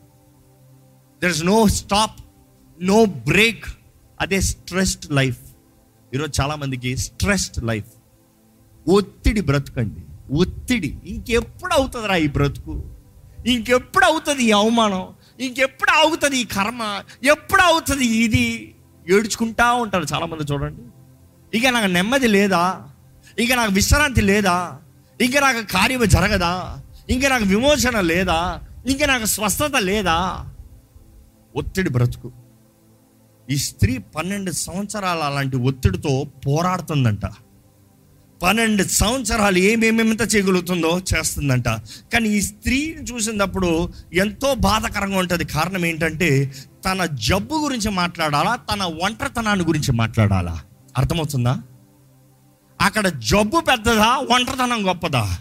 there 1.23 1.30
is 1.30 1.45
no 1.45 1.69
stop 1.69 2.21
no 2.80 3.04
break 3.04 3.64
అదే 4.21 4.40
స్ట్రెస్డ్ 4.40 5.12
లైఫ్ 5.12 5.38
ఈరోజు 6.14 6.42
చాలామందికి 6.42 6.97
స్ట్రెస్డ్ 6.97 7.64
లైఫ్ 7.64 7.90
ఒత్తిడి 8.88 9.40
బ్రతకండి. 9.40 10.02
ఒత్తిడి. 10.30 10.99
ఇంకెప్పుడు 11.06 11.72
అవుతుందిరా 11.75 12.16
ఈ 12.16 12.28
బ్రతుకు? 12.28 12.84
ఇంకెప్పుడు 13.46 14.04
అవుతుంది 14.04 14.44
ఈ 14.44 14.50
అవమానం? 14.50 15.08
ఇంకెప్పుడు 15.40 15.90
అవుతుంది 15.90 16.38
ఈ 16.38 16.44
కర్మ? 16.44 17.02
ఎప్పుడు 17.25 17.62
అవుతుంది 17.62 18.04
ఇది? 18.04 18.75
ఏడ్చుకుంటా 19.08 19.72
ఉంటారు 19.72 20.06
చాలామంది 20.14 20.52
చూడండి. 20.52 20.80
ఇక 21.58 21.66
నాకు 21.66 21.87
నెమ్మది 21.87 22.28
లేదా? 22.28 22.87
ఇక 23.38 23.52
నాకు 23.52 23.72
విశ్రాంతి 23.72 24.20
లేదా? 24.20 24.78
ఇంక 25.20 25.37
నాకు 25.37 25.72
కార్యం 25.72 26.08
జరగదా? 26.08 26.78
ఇంక 27.10 27.26
నాకు 27.26 27.44
విమోచన 27.44 28.00
లేదా? 28.00 28.60
ఇంక 28.87 29.04
నాకు 29.04 29.25
స్వస్థత 29.25 29.76
లేదా? 29.76 30.46
ఒత్తిడి 31.56 31.90
బ్రతుకు. 31.90 32.32
ఈ 33.50 33.56
స్త్రీ 33.56 33.99
పన్నెండు 33.99 34.50
సంవత్సరాల 34.50 35.18
అలాంటి 35.18 35.56
ఒత్తిడితో 35.56 36.26
పోరాడుతుందంట. 36.46 37.20
పన్నెండు 38.42 38.82
సంవత్సరాలు 38.82 39.59
ఏమేమింత 39.59 40.35
చేయగలుగుతుందో 40.35 41.00
చేస్తుందంట. 41.14 41.68
కానీ 42.12 42.28
ఈ 42.28 42.40
స్త్రీని 42.40 43.02
చూసినప్పుడు 43.02 43.92
ఎంతో 44.14 44.54
బాధకరంగా 44.54 45.18
ఉంటుంది. 45.18 45.44
కారణం 45.44 45.87
ఏంటంటే 45.87 46.52
తన 46.85 47.04
జబ్బు 47.04 47.54
గురించి 47.54 47.90
మాట్లాడాలా 47.90 48.56
తన 48.56 48.82
ఒంటరితనాన్ని 48.82 49.64
గురించి 49.64 49.92
మాట్లాడాలా? 49.92 50.61
అర్థమవుతుందా? 50.99 51.59
అక్కడ 52.80 53.09
జబ్బు 53.09 53.61
పెద్దదా 53.61 54.16
ఒంటరితనం 54.30 54.88
గొప్పదా? 54.88 55.38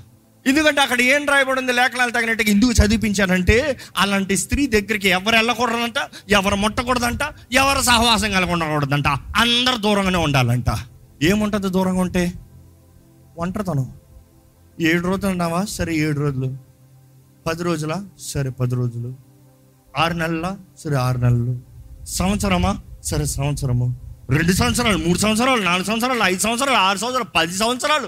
ఎందుకంటే 0.47 0.81
అక్కడ 0.81 1.01
ఏం 1.01 1.27
రాయబడింది? 1.27 1.73
లేఖనాలు 1.73 2.11
తగినట్టుగా 2.11 2.49
ఎందుకు 2.49 2.71
చదివించానంటే 2.71 3.79
అలాంటి 3.97 4.37
స్త్రీ 4.37 4.67
దగ్గరికి 4.67 5.09
ఎవరు 5.09 5.35
వెళ్ళకూడదంట 5.35 5.95
ఎవరు 6.29 6.55
ముట్టకూడదంట 6.55 7.19
ఎవరు 7.51 7.81
సహవాసం 7.81 8.31
కలిగి 8.31 8.51
ఉండకూడదంట. 8.51 9.07
అందరు 9.35 9.77
దూరంగానే 9.77 10.17
ఉండాలంట. 10.17 10.65
ఏముంటుంది 11.21 11.69
దూరంగా 11.69 12.01
ఉంటే? 12.01 12.33
ఒంటరితనం. 13.39 13.93
ఏడు 14.79 15.07
రోజులు 15.07 15.27
అన్నావా 15.27 15.65
సరే 15.65 15.95
ఏడు 15.95 16.19
రోజులు. 16.19 16.57
పది 17.47 17.63
రోజుల? 17.63 18.05
సరే 18.19 18.49
పది 18.49 18.75
రోజులు. 18.75 19.15
ఆరు 19.97 20.13
నెలల? 20.13 20.57
సరే 20.77 20.95
ఆరు 20.95 21.17
నెలలు. 21.17 21.59
సంవత్సరమా? 22.05 22.81
సరే 23.03 23.25
సంవత్సరము. 23.25 23.97
రెండు 24.29 24.51
సంవత్సరాలు 24.51 24.97
మూడు 24.97 25.17
సంవత్సరాలు 25.17 25.61
నాలుగు 25.61 25.85
సంవత్సరాలు 25.85 26.19
ఐదు 26.23 26.39
సంవత్సరాలు 26.39 26.77
ఆరు 26.77 26.97
సంవత్సరాలు 26.97 27.29
పది 27.35 27.57
సంవత్సరాలు. 27.57 28.07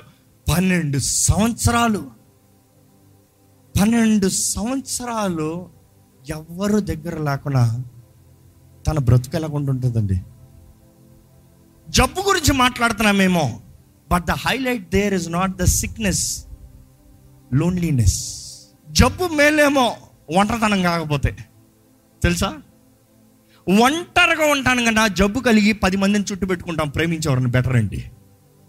పన్నెండు 0.51 0.97
సంవత్సరాలు. 0.97 1.99
పన్నెండు 3.81 4.29
సంవత్సరాలు 4.29 5.69
ఎవరు 6.29 6.79
దగ్గర 6.79 7.17
లేకుండా 7.17 7.83
తన 8.87 8.99
బ్రతుకు 8.99 9.35
ఎలాగుంటుంటుందండి? 9.35 10.21
జబ్బు 11.89 12.21
గురించి 12.27 12.53
మాట్లాడుతున్నామేమో. 12.53 13.60
But 14.11 14.25
the 14.25 14.31
highlight 14.31 14.89
there 14.89 15.13
is 15.13 15.29
not 15.29 15.57
the 15.57 15.63
sickness 15.63 16.45
loneliness 17.53 18.41
జబ్బు 18.89 19.27
మేలేమో 19.27 19.97
ఒంటరితనం 20.37 20.81
కాకపోతే. 20.81 21.37
తెలుసా? 22.23 22.57
ఒంటరిగా 23.69 24.51
ఉంటాను 24.51 24.85
కదా 24.85 25.07
జబ్బు 25.07 25.39
కలిగి 25.39 25.73
పది 25.73 25.97
మందిని 25.97 26.25
చుట్టూ 26.31 26.47
పెట్టుకుంటాం 26.47 26.89
ప్రేమించేవారిని 26.89 27.47
బెటర్ 27.47 27.75
అండి. 27.75 28.11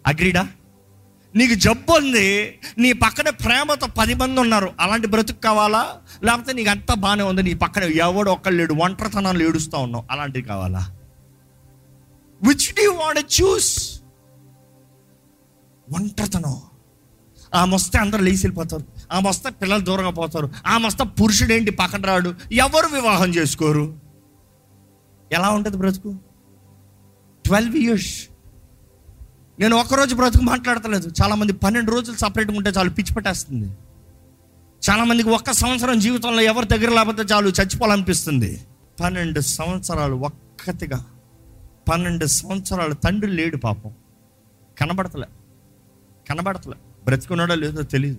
అగ్రీడా 0.07 0.49
నీకు 1.35 1.55
జబ్బు 1.55 1.93
ఉంది 1.93 2.59
నీ 2.79 2.93
పక్కన 2.93 3.31
ప్రేమతో 3.31 3.87
పది 3.87 4.15
మంది 4.15 4.41
ఉన్నారు. 4.41 4.73
అలాంటి 4.81 5.07
బ్రతుకు 5.07 5.41
కావాలా? 5.41 5.97
లేకపోతే 6.25 6.53
నీకు 6.53 6.71
అంతా 6.71 6.95
బాగానే 6.95 7.23
ఉంది 7.23 7.43
నీ 7.43 7.55
పక్కన 7.55 7.83
ఎవడు 7.83 8.31
ఒక్కళ్ళు 8.31 8.59
లేడు 8.59 8.75
ఒంటరితనాలు 8.75 9.43
ఏడుస్తూ 9.43 9.79
ఉన్నావు. 9.79 10.05
అలాంటివి 10.11 10.45
కావాలా? 10.45 10.97
విచ్ 12.43 12.75
డూ 12.75 12.93
వాంట్ 12.93 13.43
చూస్ 13.43 13.92
ఒంటరితనం. 15.95 16.61
ఆమె 17.55 17.75
వస్తే 17.75 17.99
అందరూ 17.99 18.21
లేచి 18.21 18.35
వెళ్ళిపోతారు. 18.35 18.85
ఆమె 19.13 19.29
వస్తే 19.29 19.51
పిల్లలు 19.51 19.85
దూరంగా 19.85 20.11
పోతారు. 20.11 20.51
ఆమె 20.67 20.87
వస్తే 20.87 21.05
పురుషుడు 21.05 21.53
ఏంటి 21.53 21.71
పక్కన 21.71 22.03
రాడు? 22.03 22.35
ఎవరు 22.53 22.87
వివాహం 22.87 23.31
చేసుకోరు? 23.31 23.99
ఎలా 25.33 25.51
ఉంటుంది 25.51 25.77
బ్రతుకు? 25.77 26.17
Twelve 27.45 27.77
years. 27.77 28.29
నేను 29.61 29.77
ఒకరోజు 29.77 30.15
బ్రతుకు 30.15 30.43
మాట్లాడతలేదు. 30.43 31.13
చాలామంది 31.23 31.53
పన్నెండు 31.53 31.93
రోజులు 31.93 32.17
సపరేట్గా 32.17 32.57
ఉంటే 32.57 32.71
చాలు 32.71 32.91
పిచ్చి 32.91 33.15
పట్టేస్తుంది. 33.15 33.67
చాలామందికి 34.91 35.29
ఒక్క 35.29 35.51
సంవత్సరం 35.51 35.99
జీవితంలో 35.99 36.43
ఎవరి 36.43 36.67
దగ్గర 36.67 36.91
లేకపోతే 36.91 37.23
చాలు 37.23 37.49
చచ్చిపోవాలనిపిస్తుంది. 37.49 38.65
పన్నెండు 39.01 39.41
సంవత్సరాలు 39.41 40.15
ఒక్కతిగా. 40.15 41.05
పన్నెండు 41.93 42.27
సంవత్సరాలు 42.27 42.95
తండ్రి 42.95 43.31
లేడు 43.31 43.57
పాపం. 43.57 43.91
కనబడతలే. 44.79 45.27
కనబడతలే. 46.29 46.75
బ్రతుకున్నాడో 47.05 47.55
లేదో 47.55 47.83
తెలియదు 47.83 48.19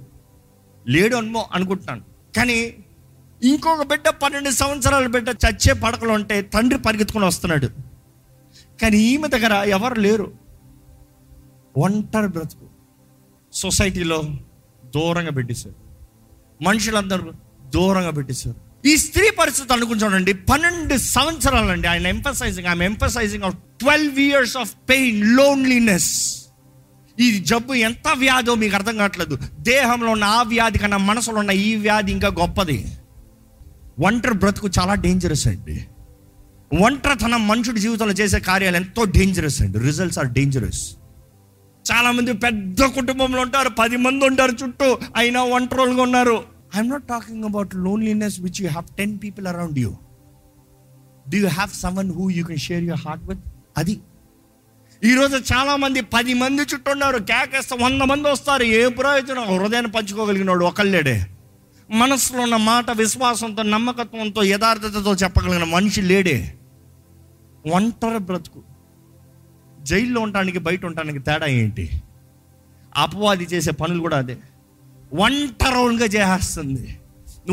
లేడు 0.87 1.15
అనుమో 1.15 1.49
అనుకుంటున్నాను 1.53 2.01
కానీ 2.37 2.75
ఇంకొక 3.43 3.83
బిడ్డ 3.83 4.09
పన్నెండు 4.09 4.49
సంవత్సరాల 4.49 5.07
బిడ్డ 5.07 5.29
చచ్చే 5.29 5.73
పడకలు 5.73 6.09
ఉంటే 6.09 6.41
తండ్రి 6.41 6.79
పరిగెత్తుకుని 6.79 7.25
వస్తున్నాడు. 7.25 7.67
కానీ 8.81 8.97
ఈమె 8.97 9.27
దగ్గర 9.27 9.51
ఎవరు 9.53 9.99
లేరు. 9.99 10.33
ఒంటరి 11.77 12.27
బ్రతుకు. 12.27 12.65
సొసైటీలో 13.53 14.23
దూరంగా 14.85 15.29
పెట్టేశారు. 15.29 15.75
మనుషులందరూ 16.63 17.31
దూరంగా 17.69 18.09
పెట్టేశారు. 18.09 18.87
ఈ 18.87 18.97
స్త్రీ 18.97 19.29
పరిస్థితి 19.39 19.73
అనుకుంటానండి 19.73 20.33
పన్నెండు 20.33 20.97
సంవత్సరాలండి 20.97 21.87
ఆయన 21.87 22.07
emphasizing 22.07 22.67
I'm 22.67 22.81
emphasizing 22.81 23.43
of 23.43 23.55
twelve 23.55 24.19
years 24.19 24.57
of 24.57 24.75
pain 24.89 25.35
loneliness 25.35 26.42
ఈ 27.19 27.39
జబ్బు 27.39 27.73
ఎంత 27.73 28.07
వ్యాధో 28.17 28.55
మీకు 28.55 28.75
అర్థం 28.75 28.95
కావట్లేదు. 28.97 29.35
దేహంలో 29.59 30.11
ఉన్న 30.11 30.23
ఆ 30.23 30.41
వ్యాధి 30.43 30.79
కన్నా 30.79 30.97
మనసులో 30.97 31.39
ఉన్న 31.39 31.51
ఈ 31.51 31.75
వ్యాధి 31.75 32.11
ఇంకా 32.11 32.27
గొప్పది. 32.27 32.77
ఒంటరి 34.07 34.33
బ్రతుకు 34.33 34.69
చాలా 34.79 34.93
డేంజరస్ 34.93 35.47
అండి. 35.47 35.75
ఒంటరితనం 36.71 37.47
మనుషుడి 37.47 37.79
జీవితంలో 37.79 38.13
చేసే 38.13 38.39
కార్యాలు 38.39 38.75
ఎంతో 38.75 39.03
డేంజరస్ 39.17 39.61
అండి. 39.61 39.79
రిజల్ట్స్ 39.79 40.19
ఆర్ 40.19 40.27
డేంజరస్ 40.27 40.83
చాలామంది 41.85 42.33
పెద్ద 42.33 42.81
కుటుంబంలో 42.97 43.41
ఉంటారు 43.41 43.69
పది 43.69 43.97
మంది 43.97 44.25
ఉంటారు 44.25 44.53
చుట్టూ 44.63 44.87
అయినా 45.15 45.43
ఒంటరులుగా 45.43 46.01
ఉన్నారు. 46.01 46.37
I'm 46.75 46.89
not 46.89 47.03
talking 47.03 47.43
about 47.43 47.75
loneliness 47.75 48.39
which 48.41 48.61
you 48.61 48.67
have 48.69 48.87
ten 48.97 49.13
people 49.23 49.47
around 49.47 49.79
you 49.79 49.91
do 51.29 51.37
you 51.37 51.47
have 51.47 51.71
someone 51.73 52.11
who 52.13 52.29
you 52.29 52.45
can 52.45 52.63
share 52.67 52.83
your 52.83 53.03
heart 53.07 53.23
with 53.29 53.43
అది 53.77 53.99
ఈరోజు 55.05 55.35
చాలామంది 55.35 56.01
పది 56.01 56.33
మంది 56.33 56.61
చుట్టూ 56.61 56.91
ఉన్నారు. 56.91 57.17
కేకేస్తే 57.17 57.77
వంద 57.83 58.01
మంది 58.01 58.31
వస్తారు. 58.31 58.63
ఏ 58.63 58.87
ప్రయోజనం? 58.87 59.59
హృదయాన్ని 59.59 59.91
పంచుకోగలిగినాడు 59.91 60.65
ఒకళ్ళేడే. 60.65 61.27
మనసులో 61.91 62.41
ఉన్న 62.41 62.55
మాట 62.55 62.91
విశ్వాసంతో 62.91 63.63
నమ్మకత్వంతో 63.63 64.43
యథార్థతతో 64.43 65.13
చెప్పగలిగిన 65.13 65.63
మనిషి 65.63 66.01
లేడే. 66.01 66.55
ఒంటరి 67.71 68.19
బ్రతుకు. 68.19 68.63
జైల్లో 69.81 70.21
ఉండటానికి 70.21 70.57
బయట 70.57 70.85
ఉండటానికి 70.85 71.19
తేడా 71.19 71.45
ఏంటి? 71.45 72.01
అపవాది 72.95 73.43
చేసే 73.43 73.71
పనులు 73.71 73.99
కూడా 73.99 74.17
అదే. 74.17 74.37
ఒంటరిగా 75.13 76.35
చేస్తుంది. 76.35 76.99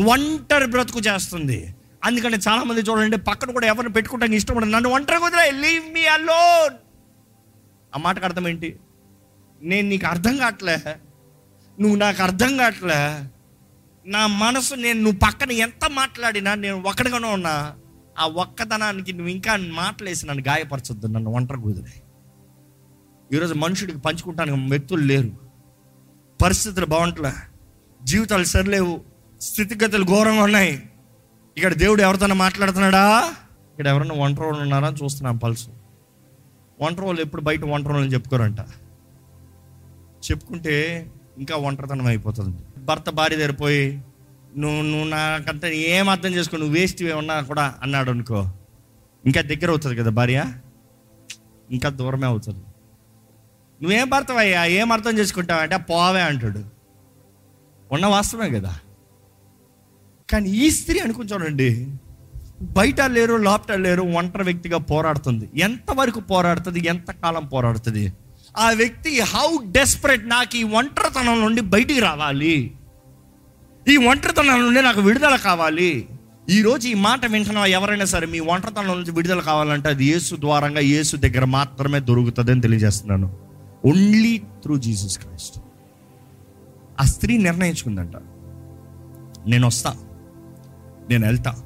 ఒంటరి 0.07 0.67
బ్రతుకు 0.67 0.99
చేస్తుంది. 0.99 1.75
అందుకని 2.03 2.37
చాలామంది 2.37 2.81
చూడండి 2.81 3.17
పక్కన 3.17 3.51
కూడా 3.51 3.67
ఎవరిని 3.67 3.93
పెట్టుకుంటానికి 3.93 4.37
ఇష్టపడదు 4.37 4.69
నన్ను 4.69 4.89
ఒంటరి 4.89 5.17
వదిలే. 5.17 5.51
Leave 5.51 5.93
me 5.93 6.05
alone. 6.05 6.90
ఆ 7.95 7.97
మాటకు 7.97 8.25
అర్థం 8.25 8.47
ఏంటి? 8.47 8.79
నేను 9.61 9.89
నీకు 9.89 10.07
అర్థం 10.07 10.37
కావట్లే. 10.37 10.77
నువ్వు 11.79 11.95
నాకు 11.95 12.23
అర్థం 12.23 12.57
కావట్లే. 12.57 13.29
నా 14.05 14.27
మనసు 14.27 14.75
నేను 14.75 15.01
నువ్వు 15.01 15.19
పక్కన 15.19 15.51
ఎంత 15.51 15.89
మాట్లాడినా 15.89 16.55
నేను 16.55 16.81
ఒక్కడిగానే 16.81 17.27
ఉన్నా. 17.27 17.75
ఆ 18.19 18.27
ఒక్కదనానికి 18.27 19.13
నువ్వు 19.13 19.27
ఇంకా 19.27 19.55
మాటలేసి 19.55 20.27
నన్ను 20.27 20.43
గాయపరచొద్దు 20.47 21.07
నన్ను 21.07 21.31
ఒంటరి 21.31 21.57
కుదిరే 21.57 22.01
ఈరోజు 23.33 23.53
మనుషుడికి 23.53 23.97
పంచుకుంటానికి 23.97 24.57
వ్యక్తులు 24.69 25.01
లేరు. 25.01 25.31
పరిస్థితులు 26.43 26.85
బాగుంటలే. 26.85 27.31
జీవితాలు 28.03 28.43
సరిలేవు. 28.43 29.01
స్థితిగతులు 29.41 30.05
ఘోరంగా 30.05 30.43
ఉన్నాయి. 30.43 30.89
ఇక్కడ 31.57 31.73
దేవుడు 31.73 32.01
ఎవరితోనో 32.01 32.35
మాట్లాడుతున్నాడా? 32.35 33.19
ఇక్కడ 33.71 33.87
ఎవరైనా 33.87 34.15
ఒంటరి 34.15 34.45
ఉన్నారా 34.45 34.87
అని 34.87 34.97
చూస్తున్నాం 35.03 35.37
పల్సు. 35.37 35.80
ఒంటరి 36.81 37.05
వాళ్ళు 37.05 37.21
ఎప్పుడు 37.21 37.41
బయట 37.41 37.63
ఒంటరి 37.63 37.93
వాళ్ళని 37.93 38.13
చెప్పుకోరంట. 38.13 38.59
చెప్పుకుంటే 40.31 40.75
ఇంకా 41.37 41.55
ఒంటరితనం 41.55 42.05
అయిపోతుంది 42.05 42.81
భర్త 42.85 43.09
భార్య 43.09 43.35
దగ్గర 43.35 43.51
పోయి 43.51 44.01
నువ్వు 44.57 44.81
నువ్వు 44.81 45.07
నాకంతా 45.07 45.67
ఏం 45.67 46.09
అర్థం 46.09 46.33
చేసుకో 46.33 46.57
నువ్వు 46.57 46.73
వేస్ట్ 46.73 47.03
ఉన్నా 47.03 47.41
కూడా 47.41 47.75
అన్నాడు 47.81 48.11
అనుకో 48.11 48.45
ఇంకా 49.25 49.41
దగ్గర 49.41 49.69
అవుతుంది 49.69 49.95
కదా 49.95 50.09
భార్య? 50.09 50.53
ఇంకా 51.71 51.89
దూరమే 51.89 52.25
అవుతుంది. 52.25 52.59
నువ్వేం 53.81 54.09
భర్తవయ్యా? 54.09 54.65
ఏం 54.65 54.91
అర్థం 54.91 55.17
చేసుకుంటావు? 55.17 55.61
అంటే 55.61 55.77
పోవే 55.77 56.21
అంటాడు. 56.21 56.63
ఉన్న 57.91 58.05
వాస్తవమే 58.05 58.49
కదా. 58.49 58.79
కానీ 60.31 60.49
ఈ 60.49 60.69
స్త్రీ 60.69 60.99
అనుకుని 60.99 61.29
బయట 62.61 63.01
లేరు 63.01 63.35
లోపట 63.35 63.71
లేరు 63.71 64.01
ఒంటరి 64.01 64.43
వ్యక్తిగా 64.43 64.77
పోరాడుతుంది. 64.77 65.49
ఎంతవరకు 65.55 66.19
పోరాడుతుంది? 66.19 66.87
ఎంతకాలం 66.87 67.45
పోరాడుతుంది? 67.45 68.13
ఆ 68.57 68.71
వ్యక్తి 68.71 69.19
హౌ 69.19 69.57
డెస్పరేట్ 69.71 70.29
నాకు 70.29 70.57
ఈ 70.57 70.63
ఒంటరితనం 70.63 71.41
నుండి 71.41 71.61
బయటికి 71.61 71.99
రావాలి. 71.99 72.71
ఈ 73.87 73.97
ఒంటరితనం 73.97 74.61
నుండి 74.61 74.81
నాకు 74.81 75.01
విడుదల 75.01 75.35
కావాలి. 75.35 76.07
ఈరోజు 76.49 76.87
ఈ 76.87 76.93
మాట 76.93 77.25
వింటున్న 77.25 77.57
ఎవరైనా 77.57 78.05
సరే 78.05 78.27
మీ 78.27 78.39
ఒంటరితనం 78.39 78.87
నుంచి 78.87 79.11
విడుదల 79.11 79.39
కావాలంటే 79.39 79.89
అది 79.89 80.05
యేసు 80.05 80.35
ద్వారంగా 80.35 80.79
యేసు 80.79 81.15
దగ్గర 81.15 81.45
మాత్రమే 81.45 81.99
దొరుకుతుంది 81.99 82.51
అని 82.51 82.61
తెలియజేస్తున్నాను. 82.61 83.37
ఓన్లీ 83.85 84.41
త్రూ 84.63 84.77
జీసస్ 84.77 85.19
క్రైస్ట్ 85.19 85.59
ఆ 87.01 87.03
స్త్రీ 87.03 87.37
నిర్ణయించుకుందంట. 87.37 88.15
నేను 89.47 89.67
వస్తా. 89.67 89.95
నేను 91.09 91.25
వెళ్తా. 91.25 91.63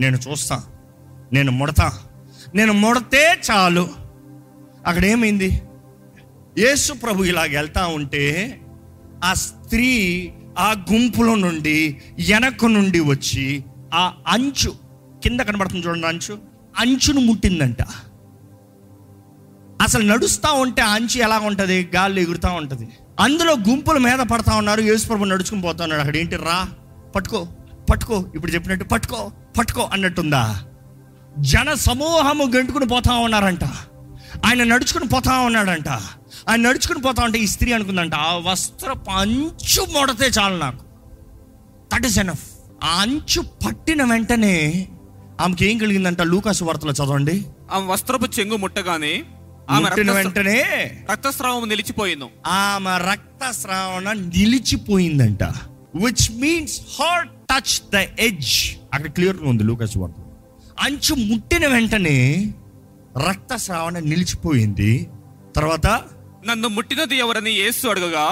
నేను 0.00 0.16
చూస్తా 0.16 0.62
నేను 1.32 1.52
ముడతా 1.52 1.98
నేను 2.54 2.72
ముడతే 2.72 3.40
చాలు. 3.50 3.88
అక్కడ 4.86 5.04
ఏమైంది? 5.04 5.62
యేసు 6.58 6.92
ప్రభు 6.92 7.24
ఇలాగ 7.24 7.48
వెళ్తా 7.52 7.86
ఉంటే 7.86 8.60
ఆ 9.24 9.34
స్త్రీ 9.34 10.32
ఆ 10.58 10.84
గుంపులో 10.92 11.34
నుండి 11.34 12.00
వెనక 12.28 12.64
నుండి 12.64 13.00
వచ్చి 13.00 13.64
ఆ 13.94 14.14
అంచు 14.28 14.74
కింద 15.22 15.40
కనబడుతుంది 15.40 15.86
చూడండి 15.86 16.06
అంచు. 16.06 16.38
అంచును 16.78 17.20
ముట్టిందంట. 17.20 17.82
అసలు 19.82 20.12
నడుస్తూ 20.12 20.54
ఉంటే 20.54 20.82
అంచు 20.82 21.20
ఎలా 21.20 21.38
ఉంటుంది? 21.38 21.90
గాల్లో 21.94 22.20
ఎగురుతూ 22.20 22.48
ఉంటుంది. 22.48 22.88
అందులో 23.20 23.52
గుంపుల 23.52 23.98
మీద 23.98 24.18
పడతా 24.18 24.56
ఉన్నారు. 24.56 24.80
యేసుప్రభు 24.80 25.24
నడుచుకుని 25.24 25.60
పోతా 25.60 25.84
ఉన్నాడు. 25.84 26.00
అక్కడ 26.00 26.16
ఏంటి? 26.16 26.36
రా 26.36 26.68
పట్టుకో 27.14 27.48
పట్టుకో. 27.90 28.24
ఇప్పుడు 28.34 28.52
చెప్పినట్టు 28.52 28.84
పట్టుకో. 28.84 29.32
పట్టుకో 29.58 29.90
అన్నట్టుందా? 29.92 30.64
జన 31.38 31.74
సమూహము 31.74 32.44
గంటుకుని 32.44 32.86
పోతా 32.86 33.14
ఉన్నారంట. 33.14 33.64
ఆయన 34.46 34.64
నడుచుకుని 34.64 35.08
పోతా 35.08 35.38
ఉన్నాడంట. 35.38 35.88
ఆయన 36.48 36.60
నడుచుకుని 36.60 37.02
పోతా 37.02 37.24
ఉంటే 37.24 37.38
ఈ 37.38 37.46
స్త్రీ 37.46 37.72
అనుకుందంట 37.72 38.14
ఆ 38.14 38.36
వస్త్రపు 38.36 39.10
అంచు 39.10 39.86
మొడతే 39.92 40.26
చాలు 40.26 40.56
నాకు. 40.56 40.84
దట్ 41.94 42.06
ఇస్ 42.06 42.18
ఎనఫ్ 42.18 42.44
ఆ 42.84 42.88
అంచు 43.00 43.40
పట్టిన 43.42 44.04
వెంటనే 44.04 44.88
ఆమెకి 45.40 45.66
ఏం 45.66 45.78
కలిగిందంట? 45.78 46.22
లూకాసు 46.22 46.64
వార్తలో 46.64 46.92
చదవండి. 46.92 47.46
ఆమె 47.72 47.86
వస్త్రపు 47.86 48.40
చెంగు 48.40 48.56
ముట్టగానే 48.56 49.24
ఆమె 49.70 50.12
వెంటనే 50.12 50.62
రక్తస్రావం 51.10 51.68
నిలిచిపోయింది. 51.68 52.24
ఆమె 52.46 53.10
రక్తస్రావణ 53.10 54.12
నిలిచిపోయిందంట. 54.12 55.42
Which 55.94 56.32
means 56.32 56.80
her 56.80 57.28
touch 57.28 57.90
the 57.92 57.94
edge 58.20 58.76
అక్కడ 58.94 59.10
క్లియర్గా 59.10 59.48
ఉంది 59.50 59.64
లూకస్ 59.64 59.96
వార్త. 59.98 60.14
అంచు 60.80 61.14
ముట్టిన 61.14 61.66
వెంటనే 61.66 62.16
రక్తస్రావణ 63.28 63.98
నిలిచిపోయింది. 63.98 65.08
తర్వాత 65.56 65.86
నన్ను 66.48 66.68
ముట్టినది 66.68 67.16
ఎవరని 67.16 67.50
యేసు 67.50 67.88
అడగగా 67.88 68.26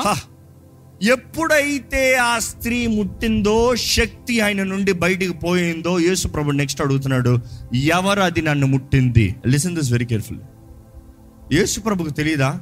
ఎప్పుడైతే 1.13 2.15
ఆ 2.15 2.39
స్త్రీ 2.39 2.87
ముట్టిందో 2.87 3.77
శక్తి 3.77 4.41
ఆయన 4.41 4.63
నుండి 4.63 4.93
బయటికి 4.93 5.33
పోయిందో 5.33 5.99
యేసు 5.99 6.29
ప్రభు 6.29 6.51
నెక్స్ట్ 6.51 6.83
అడుగుతున్నాడు 6.83 7.39
ఎవరు 7.75 8.21
అది 8.21 8.43
నన్ను 8.43 8.67
ముట్టింది? 8.67 9.37
Listen 9.47 9.77
this 9.77 9.93
very 9.93 10.07
careful 10.07 10.41
Yesu 11.53 11.81
ప్రభుకు 11.81 12.09
తెలియదా 12.11 12.61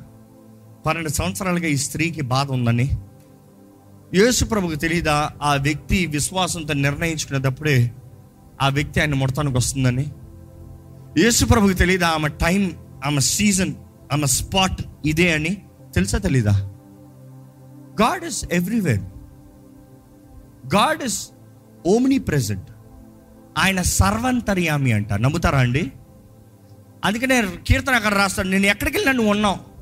పన్నెండు 0.86 1.08
సంవత్సరాలుగా 1.08 1.66
ఈ 1.66 1.76
స్త్రీకి 1.76 2.20
బాధ 2.20 2.50
ఉందని. 2.50 2.90
యేసు 4.14 4.44
ప్రభుకు 4.44 4.74
తెలియదా 4.74 5.30
ఆ 5.42 5.54
వ్యక్తి 5.54 6.06
విశ్వాసంతో 6.06 6.74
నిర్ణయించుకునేటప్పుడే 6.74 7.90
ఆ 8.62 8.68
వ్యక్తి 8.68 9.00
ఆయన 9.00 9.14
ముడతానికి 9.14 9.56
వస్తుందని? 9.56 10.12
యేసు 11.18 11.44
ప్రభుకు 11.44 11.72
తెలియదా 11.72 12.08
ఆమె 12.08 12.28
టైం 12.28 12.76
ఆమె 13.04 13.20
సీజన్ 13.20 13.74
ఆమె 14.12 14.26
స్పాట్ 14.26 14.82
ఇదే 15.06 15.32
అని 15.32 15.62
తెలుసా 15.94 16.18
తెలీదా? 16.18 16.50
God 18.02 18.24
is 18.24 18.44
everywhere. 18.52 19.00
God 20.74 21.02
is 21.02 21.28
omnipresent 22.18 22.70
ఆయన 23.58 23.82
సర్వంతర్యామి 23.82 24.92
అంట. 24.92 25.12
నమ్ముతారా 25.12 25.58
అండి? 25.58 25.92
అందుకనే 27.04 27.42
కీర్తన 27.66 27.94
అక్కడ 27.94 28.14
రాస్తాడు 28.14 28.48
నేను 28.48 28.66
ఎక్కడికి 28.66 28.96
వెళ్ళినా 28.96 29.16
నువ్వు 29.16 29.30
ఉన్నావు. 29.30 29.75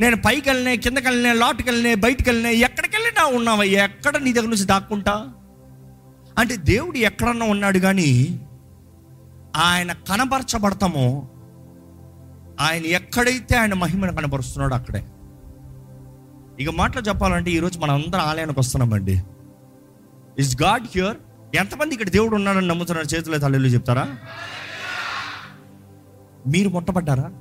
నేను 0.00 0.16
పైకి 0.16 0.48
వెళ్ళినా 0.48 0.74
కిందకి 0.74 1.06
వెళ్ళినా 1.06 1.32
లోటుకి 1.32 1.70
వెళ్ళినా 1.70 2.00
బయటికి 2.00 2.30
వెళ్ళిన 2.30 2.46
ఎక్కడికి 2.46 2.96
వెళ్ళినా 2.96 3.26
ఉన్నావయ్యా 3.26 3.84
ఎక్కడ 3.84 4.16
నీ 4.16 4.32
దగ్గర 4.32 4.48
నుంచి 4.48 4.64
దాక్కుంటా? 4.64 5.28
అంటే 6.38 6.56
దేవుడు 6.56 6.98
ఎక్కడన్నా 6.98 7.46
ఉన్నాడు 7.46 7.78
కానీ 7.78 8.40
ఆయన 9.56 9.92
కనపరచబడతామో 9.92 11.28
ఆయన 12.60 12.84
ఎక్కడైతే 12.84 13.56
ఆయన 13.56 13.74
మహిమను 13.74 14.12
కనపరుస్తున్నాడో 14.12 14.74
అక్కడే. 14.74 15.06
ఇక 16.60 16.70
మాటలు 16.70 17.02
చెప్పాలంటే 17.02 17.50
ఈరోజు 17.50 17.78
మనం 17.78 17.94
అందరం 17.94 18.20
ఆలయానికి 18.20 18.60
వస్తున్నామండి. 18.60 19.22
ఇస్ 20.38 20.62
గాడ్ 20.62 20.82
హ్యూర్ 20.82 21.16
ఎంతమంది 21.54 21.94
ఇక్కడ 21.94 22.08
దేవుడు 22.08 22.34
ఉన్నాడని 22.34 22.68
నమ్ముతున్నారు? 22.68 23.06
చేతుల 23.06 23.36
తల్లిలు 23.36 23.68
చెప్తారా? 23.68 24.08
మీరు 26.46 26.68
ముట్టబడ్డారా 26.68 27.32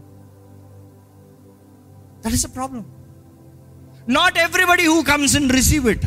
that 2.28 2.38
is 2.40 2.46
a 2.46 2.50
problem 2.50 2.86
not 4.10 4.38
everybody 4.38 4.86
who 4.88 5.02
comes 5.02 5.36
in 5.36 5.50
receive 5.50 5.90
it 5.90 6.06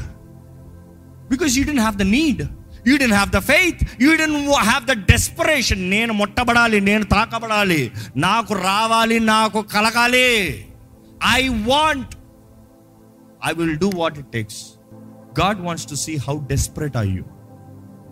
because 1.31 1.59
you 1.59 1.65
don't 1.65 1.81
have 1.81 1.97
the 1.97 2.03
need 2.03 2.43
you 2.89 2.97
don't 2.97 3.15
have 3.15 3.31
the 3.31 3.39
faith 3.39 3.83
you 4.01 4.17
don't 4.17 4.37
have 4.49 4.85
the 4.87 4.93
desperation 4.93 5.91
నేను 5.91 6.13
ముట్టబడాలి 6.13 6.81
నేను 6.81 7.05
తాకబడాలి. 7.05 7.93
నాకు 8.17 8.55
రావాలి 8.55 9.21
నాకు 9.21 9.61
కలగాలి. 9.63 10.31
I 11.29 11.49
want 11.49 12.15
I 13.47 13.53
will 13.53 13.77
do 13.79 13.91
what 13.95 14.19
it 14.19 14.27
takes 14.27 14.61
God 15.41 15.61
wants 15.61 15.87
to 15.87 15.95
see 15.95 16.17
how 16.17 16.37
desperate 16.47 16.97
I 16.97 17.09
you 17.09 17.25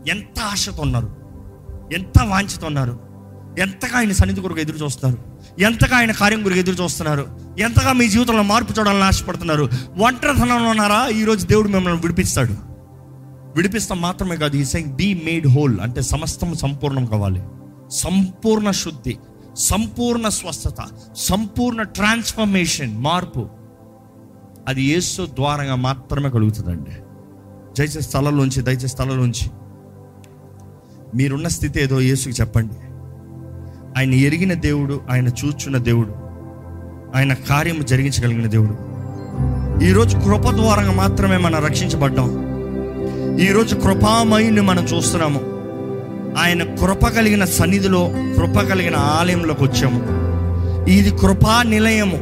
ఎంత 0.09 0.39
ఆశతో 0.41 0.83
ఉన్నారు? 0.83 1.11
ఎంత 1.95 2.23
వాంఛతో 2.23 2.67
ఉన్నారు? 2.67 2.95
ఎంతగా 3.59 3.97
ఆయన 3.99 4.13
సన్నిధి 4.13 4.41
కొరకు 4.41 4.59
ఎదురు 4.59 4.77
చూస్తారు 4.77 5.19
ఎంతగా 5.61 5.97
ఆయన 5.97 6.13
కార్యం 6.13 6.45
గురికి 6.45 6.61
ఎదురు 6.61 6.85
చూస్తున్నారు? 6.85 7.27
ఎంతగా 7.59 7.93
మీ 7.93 8.09
జీవితంలో 8.09 8.43
మార్పు 8.43 8.79
చూడాలని 8.79 9.03
ఆశపడుతున్నారు? 9.03 9.71
ఒంటరితనంలో 9.99 10.69
ఉన్నారా? 10.69 11.09
ఈరోజు 11.09 11.47
దేవుడు 11.47 11.69
మిమ్మల్ని 11.69 12.01
విడిపిస్తాడు. 12.01 12.55
విడిపిస్తాం 13.57 14.01
మాత్రమే 14.01 14.37
కాదు 14.37 14.57
ఈ 14.57 14.65
సెయింగ్ 14.65 14.93
బీ 14.93 15.23
మేడ్ 15.25 15.49
హోల్ 15.49 15.81
అంటే 15.81 16.03
సమస్తం 16.03 16.55
సంపూర్ణం 16.55 17.07
కావాలి. 17.07 17.43
సంపూర్ణ 17.91 18.71
శుద్ధి 18.71 19.17
సంపూర్ణ 19.57 20.29
స్వస్థత 20.29 20.77
సంపూర్ణ 21.17 21.83
ట్రాన్స్ఫర్మేషన్ 21.83 22.99
మార్పు. 22.99 23.49
అది 24.69 24.83
యేసు 24.83 25.27
ద్వారంగా 25.27 25.75
మాత్రమే 25.75 26.31
కలుగుతుందండి. 26.31 26.91
దయచేసి 27.79 28.03
స్థలంలోంచి 28.03 28.63
దయచేసి 28.63 28.89
స్థలంలోంచి 28.89 29.51
మీరున్న 31.15 31.49
స్థితి 31.49 31.83
ఏదో 31.83 32.01
యేసుకి 32.01 32.31
చెప్పండి. 32.31 32.75
ఆయన 33.99 34.15
ఎరిగిన 34.15 34.55
దేవుడు 34.55 35.01
ఆయన 35.11 35.29
చూచున్న 35.29 35.77
దేవుడు 35.77 36.15
ఆయన 37.17 37.35
కార్యము 37.35 37.83
జరిగించగలిగిన 37.83 38.47
దేవుడు. 38.47 38.89
ఈరోజు 39.85 40.19
కృప 40.19 40.51
ద్వారంగా 40.51 40.93
మాత్రమే 40.93 41.37
మనం 41.37 41.65
రక్షించబడ్డాం. 41.65 42.31
ఈరోజు 43.39 43.75
కృపామయుని 43.75 44.61
మనం 44.61 44.85
చూస్తున్నాము. 44.85 45.41
ఆయన 46.39 46.63
కృప 46.63 47.07
కలిగిన 47.07 47.45
సన్నిధిలో 47.45 48.11
కృప 48.37 48.61
కలిగిన 48.61 48.97
ఆలయంలోకి 48.97 49.63
వచ్చాము. 49.63 50.03
ఇది 50.91 51.11
కృపా 51.11 51.63
నిలయము. 51.63 52.17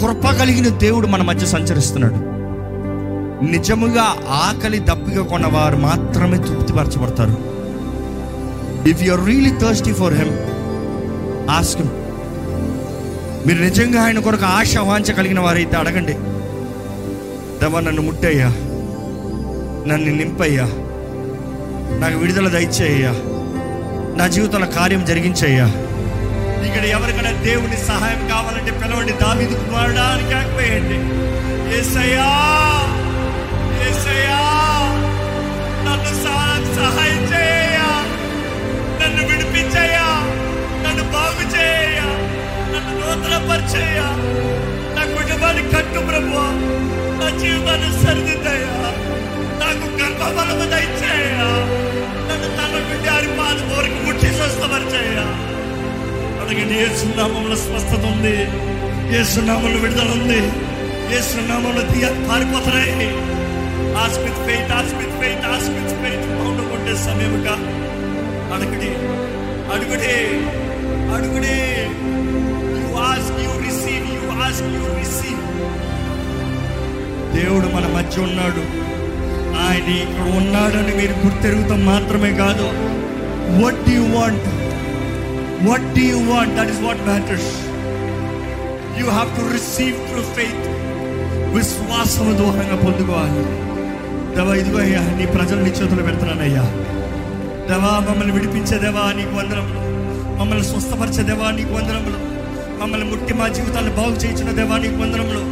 కృప 0.00 0.28
కలిగిన 0.28 0.68
దేవుడు 0.68 1.06
మన 1.06 1.22
మధ్య 1.22 1.46
సంచరిస్తున్నాడు. 1.46 2.14
నిజముగా 3.44 4.16
ఆకలి 4.30 4.78
దప్పిక 4.78 5.20
కొన్నవారు 5.20 5.76
మాత్రమే 5.76 6.38
తృప్తిపరచబడతారు. 6.38 7.53
If 8.86 9.02
you 9.02 9.12
are 9.12 9.26
really 9.26 9.50
thirsty 9.50 9.92
for 9.92 10.14
him 10.14 10.32
ask 11.50 11.82
మీరు 13.46 13.58
నిజంగా 13.58 14.02
ఆయన 14.02 14.18
కొరకు 14.18 14.44
ఆశ 14.44 14.76
వాంఛ 14.76 15.12
కలిగిన 15.12 15.40
వారైతే 15.40 15.76
అడగండి. 15.76 16.12
దేవా 17.60 17.80
నన్ను 17.80 18.02
ముట్టయ్యా. 18.02 18.46
నన్ను 19.86 20.16
నింపయ్యా. 20.16 20.64
నాకు 21.98 22.18
విడుదల 22.18 22.48
దయచేయ్యా. 22.48 23.12
నా 24.16 24.26
జీవితంలో 24.26 24.66
కార్యం 24.66 25.04
జరిగించయ్యా. 25.04 25.66
ఇక్కడ 26.66 26.84
ఎవరికైనా 26.84 27.42
దేవుని 27.42 27.76
సహాయం 27.76 28.28
కావాలంటే 28.28 28.70
పిలవండి. 28.70 29.12
దావీదు 29.12 29.54
కుమారుడానికి 29.54 30.34
ఆగిపోయండి 30.34 30.98
ఏసయ్యా! 31.78 32.28
ఏసయ్యా! 33.88 34.40
నన్ను 35.86 36.14
సహాయం 36.76 37.22
చేయండి 37.22 37.63
విడిపించయ్యా 39.74 40.08
నన్ను 40.84 41.04
బాగు 41.14 41.44
చేయ. 41.54 41.98
నన్ను 42.72 42.92
నూతనపరిచేయ్యా 43.00 44.08
నా 44.96 45.02
కుటుంబాన్ని 45.14 45.62
కట్టు 45.72 46.00
ప్రభు 46.08 46.42
నా 47.20 47.28
జీవితాన్ని 47.40 47.90
సరిదిద్దయ్యా. 48.02 48.76
నాకు 49.60 49.86
గర్భఫలము 49.98 50.66
దయచేయ్యా 50.72 51.48
నన్ను 52.28 52.48
తన 52.58 52.74
బిడ్డ 52.88 53.06
అని 53.18 53.30
పాద 53.38 53.58
కోరిక 53.70 53.96
ముట్టి 54.06 54.30
స్వస్థపరిచేయ్యా 54.38 55.26
అడగండి 56.42 56.76
ఏ 56.84 56.88
సున్నామంలో 57.00 57.56
స్వస్థత 57.56 58.04
ఉంది. 58.12 58.36
ఏ 59.18 59.22
సున్నామంలో 59.24 59.78
విడుదల 59.80 60.10
ఉంది. 60.18 60.40
ఏ 61.16 61.20
సున్నామంలో 61.30 61.82
తీయ 61.92 62.06
పారిపోతున్నాయి 62.28 63.10
ఆస్మిత్ 64.02 64.40
ఫెయిట్ 64.46 64.72
ఆస్మిత్ 64.78 65.16
ఫెయిట్ 65.20 65.46
ఆస్మిత్ 65.54 65.94
ఫెయిట్ 66.00 66.26
మౌండ్ 66.38 66.62
కొట్టే 66.70 66.94
సమయముగా 67.06 67.54
అడగడి. 68.54 68.90
అడుగుడే 69.72 70.16
అడుగుడే. 71.14 71.58
You 72.80 72.88
ask 73.08 73.38
you 73.46 73.52
receive 73.66 74.06
you 74.16 74.22
ask 74.44 74.70
you 74.76 74.84
receive 75.00 75.42
దేవుడు 77.36 77.66
మన 77.76 77.86
మధ్య 77.96 78.22
ఉన్నాడు. 78.22 78.64
ఆయన 79.64 79.88
ఇక్కడ 80.02 80.26
ఉన్నాడని 80.40 80.92
మీరు 81.00 81.14
గుర్తెరుగుతాం 81.24 81.80
మాత్రమే 81.86 82.30
కాదు. 82.42 82.66
What 83.60 83.80
do 83.86 83.90
you 83.90 84.06
want 84.16 84.48
what 85.68 85.88
do 85.96 86.04
you 86.12 86.20
want 86.32 86.54
that 86.58 86.72
is 86.74 86.82
what 86.86 87.02
matters 87.10 87.52
you 89.00 89.06
have 89.18 89.30
to 89.36 89.44
receive 89.52 89.98
through 90.08 90.22
faith 90.38 90.66
విశ్వాసము 91.56 92.32
ద్వారంగా 92.36 92.76
పొందుకోవాలి. 92.86 93.44
దవ 94.36 94.54
ఇదిగో 94.60 94.78
అయ్యా 94.78 95.02
నీ 95.18 95.26
ప్రజలు 95.26 95.60
నీ 95.60 95.70
చేతులు 95.70 96.02
పెడుతున్నానయ్యా. 96.02 96.64
దేవా 97.68 97.92
మమ్మల్ని 98.06 98.32
విడిపించే 98.36 98.76
దేవా 98.84 99.04
నీకు 99.18 99.34
వందరములు 99.38 99.80
మమ్మల్ని 100.38 100.64
స్వస్థపరిచే 100.70 101.22
దేవా 101.22 101.48
నీకు 101.50 101.72
వందరములు 101.76 102.18
మమ్మల్ని 102.80 103.06
ముట్టి 103.10 103.34
మా 103.34 103.46
జీవితాన్ని 103.56 103.92
బాగు 103.98 104.16
చేయించిన 104.22 104.50
దేవా 104.58 104.76
నీకు 104.78 104.98
వందరములు 105.02 105.42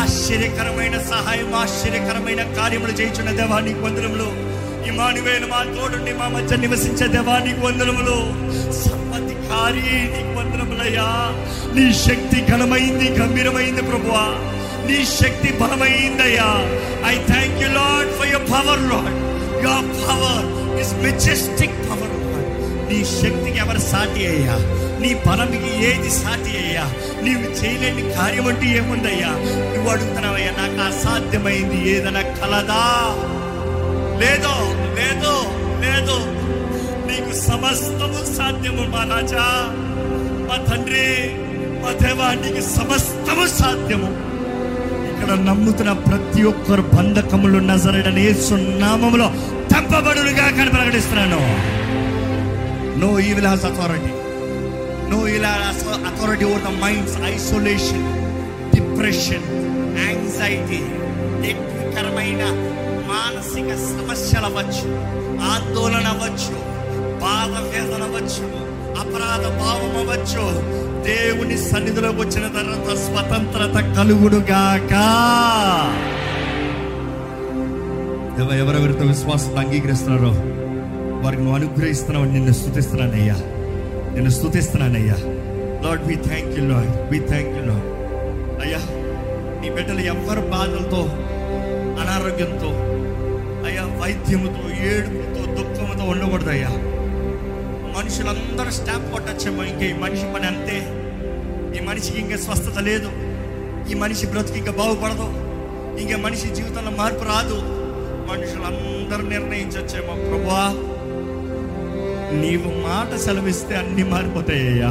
ఆశ్చర్యకరమైన 0.00 0.96
సహాయం 1.10 1.50
ఆశ్చర్యకరమైన 1.60 2.42
కార్యములు 2.56 2.92
చేయించిన 2.92 3.30
దేవా 3.40 3.58
నీకు 3.60 3.82
వందరములు 3.86 4.28
ఇమానువేలు 4.90 5.46
మా 5.46 5.60
తోడుండి 5.74 6.12
మా 6.12 6.26
మధ్య 6.28 6.56
నివసించే 6.56 7.06
దేవా 7.08 7.36
నీకు 7.38 7.62
వందనములు. 7.66 8.16
సర్వధికారి 8.80 9.84
నీకు 10.14 10.32
వందనములయ్యా 10.38 11.06
నీ 11.76 11.86
శక్తి 12.02 12.40
ఘనమైంది 12.50 13.08
గంభీరమైంది 13.18 13.82
ప్రభువా. 13.82 14.24
నీ 14.88 14.98
శక్తి 15.14 15.50
బలమైందయ్యా 15.60 16.50
I 17.06 17.16
thank 17.30 17.58
you 17.62 17.70
Lord 17.78 18.10
for 18.18 18.30
your 18.32 18.46
power 18.52 18.84
Lord 18.90 19.14
your 19.64 19.88
power 20.02 20.46
is 20.80 20.94
majestic 21.02 21.78
power 21.88 22.10
నీ 22.88 23.04
శక్తికి 23.04 23.58
ఎవరు 23.58 23.78
సాటి 23.78 24.26
అయ్యా? 24.26 24.56
నీ 25.00 25.14
బలంకి 25.26 25.70
ఏది 25.86 26.10
సాటి 26.10 26.52
అయ్యా? 26.58 26.84
నీవు 27.22 27.46
చేయలేని 27.50 28.14
కార్యం 28.14 28.48
అంటే 28.48 28.66
ఏముందయ్యా? 28.66 29.30
నువ్వు 29.72 29.90
అడుగుతున్నావయ్యా 29.90 30.50
నాకు 30.58 30.80
అసాధ్యమైంది 30.88 31.90
ఏదైనా 31.90 32.22
కలదా? 32.38 32.82
లేదో 34.20 34.54
లేదో 34.98 35.34
లేదో. 35.80 36.18
నీకు 37.08 37.36
సమస్తము 37.38 38.36
సాధ్యము 38.36 38.84
మా 38.90 39.04
రాజా. 39.04 39.46
మా 40.48 40.56
తండ్రి 40.64 41.06
మా 41.82 41.92
దేవా 42.02 42.34
నీకు 42.34 42.60
సమస్తము 42.76 43.46
సాధ్యము. 43.58 44.10
ఇక్కడ 45.10 45.34
నమ్ముతున్న 45.40 45.92
ప్రతి 45.92 46.42
ఒక్కరు 46.42 46.82
బంధకములు 46.94 47.58
నజరడనే 47.58 48.34
సున్నామములో 48.34 49.28
తప్పబడులుగా 49.74 50.50
కని 50.50 50.70
ప్రకటిస్తున్నాను. 50.70 51.40
నో 52.98 53.18
ఈ 53.18 53.32
హాస్ 53.34 53.64
అథారిటీ 53.64 54.12
నో 55.10 55.28
ఇలా 55.28 55.72
authority 56.08 56.44
over 56.44 56.62
the 56.62 56.66
minds 56.66 57.16
isolation 57.24 58.24
depression 58.74 59.44
anxiety 59.98 60.78
వ్యక్తికరమైన 61.40 62.42
మానసిక 63.06 63.74
సమస్యలు 63.74 64.44
అవ్వచ్చు 64.44 64.94
ఆందోళన 65.44 66.06
అవ్వచ్చు 66.06 66.54
బాధ 67.20 67.62
వేదన 67.62 68.02
అవ్వచ్చు 68.02 68.64
అపరాధ 69.00 69.46
భావం 69.46 69.96
అవ్వచ్చు 69.96 70.74
దేవుని 71.04 71.58
సన్నిధిలోకి 71.58 72.20
వచ్చిన 72.20 72.48
తర్వాత 72.48 72.96
స్వతంత్రత 72.96 73.96
కలుగుడుగాక. 73.96 74.92
ఎవ- 74.92 76.13
ఎవరెవరితో 78.40 79.04
విశ్వాసం 79.04 79.58
అంగీకరిస్తున్నారో 79.58 80.30
వారికి 81.24 81.42
నువ్వు 81.42 81.58
అనుగ్రహిస్తున్నావు 81.58 82.24
నిన్ను 82.24 82.52
స్థుతిస్తున్నానయ్యా. 82.52 83.34
నిన్ను 84.14 84.30
స్థుతిస్తున్నానయ్యా. 84.30 85.14
Lord 85.84 86.04
we 86.06 86.14
thank 86.14 86.58
you 86.58 86.68
Lord 86.68 87.12
we 87.12 87.20
thank 87.28 87.48
you 87.48 87.64
Lord 87.64 87.84
అయ్యా 88.64 88.78
నీ 89.60 89.70
బిడ్డలు 89.70 90.00
ఎవరి 90.00 90.40
బాధలతో 90.40 91.08
అనారోగ్యంతో 92.02 92.70
అయ్యా 93.68 93.82
వైద్యముతో 93.82 94.70
ఏడుపుతో 94.84 95.52
దుఃఖముతో 95.52 96.04
ఉండకూడదయ్యా. 96.04 96.68
మనుషులందరూ 97.98 98.70
స్టాంప్ 98.70 99.12
కొట్టచ్చేమో 99.12 99.62
ఇంకే 99.62 99.90
ఈ 99.90 99.92
మనిషి 99.92 100.22
పని 100.22 100.46
అంతే. 100.46 100.78
ఈ 101.78 101.86
మనిషికి 101.86 102.20
ఇంకా 102.20 102.36
స్వస్థత 102.36 102.78
లేదు. 102.78 103.10
ఈ 103.90 103.94
మనిషి 103.94 104.26
బ్రతికి 104.26 104.58
ఇంకా 104.58 104.72
బాగుపడదు. 104.72 105.26
ఇంకా 106.00 106.16
మనిషి 106.16 106.48
జీవితంలో 106.48 106.90
మార్పు 106.90 107.24
రాదు. 107.24 107.83
మనుషులందరూ 108.30 109.28
నిర్ణయించొచ్చేమో 109.28 110.14
ప్రభువా. 110.14 110.94
నీవు 112.40 112.68
మాట 112.68 113.16
సెలవిస్తే 113.18 113.76
అన్ని 113.76 114.04
మారిపోతాయ్యా. 114.04 114.88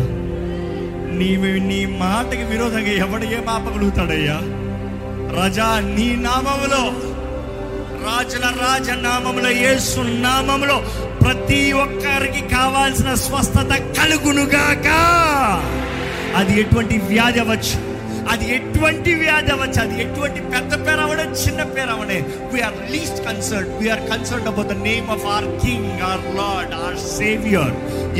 నీవు 1.17 1.67
నీ 1.67 1.85
మాటకి 1.85 2.43
విరోధంగా 2.43 2.89
ఎవడు 2.89 3.23
ఏ 3.23 3.37
మాపగలుగుతాడయ్యా 3.45 4.41
రజా 5.39 5.79
నీ 5.79 6.15
నామములో 6.15 6.91
రాజుల 8.05 8.41
రాజ 8.41 8.89
నామములో 8.89 9.49
యేసు 9.49 9.99
నామములో 9.99 10.85
ప్రతి 11.23 11.71
ఒక్కరికి 11.71 12.55
కావాల్సిన 12.55 13.13
స్వస్థత 13.13 14.01
కలుగునుగాక. 14.01 14.87
అది 16.35 16.59
ఎటువంటి 16.59 16.97
వ్యాధి 16.97 17.39
అవ్వచ్చు. 17.39 17.92
అది 18.31 18.45
ఎటువంటి 18.55 19.11
వ్యాధి 19.21 19.51
అవ్వచ్చు 19.55 19.79
అది 19.83 19.95
ఎటువంటి 20.03 20.39
పెద్ద 20.53 20.73
పేరు 20.85 21.01
అవడే 21.05 21.25
చిన్న 21.41 21.61
పేరు 21.75 21.91
అవడే 21.95 22.17
we are 22.53 22.77
least 22.93 23.19
concern 23.27 23.69
we are 23.79 24.03
concern 24.11 24.47
about 24.51 24.69
the 24.73 24.77
name 24.87 25.07
of 25.15 25.25
our 25.35 25.47
king 25.63 26.01
our 26.09 26.23
Lord 26.39 26.73
our 26.83 26.97
saviour 27.15 27.73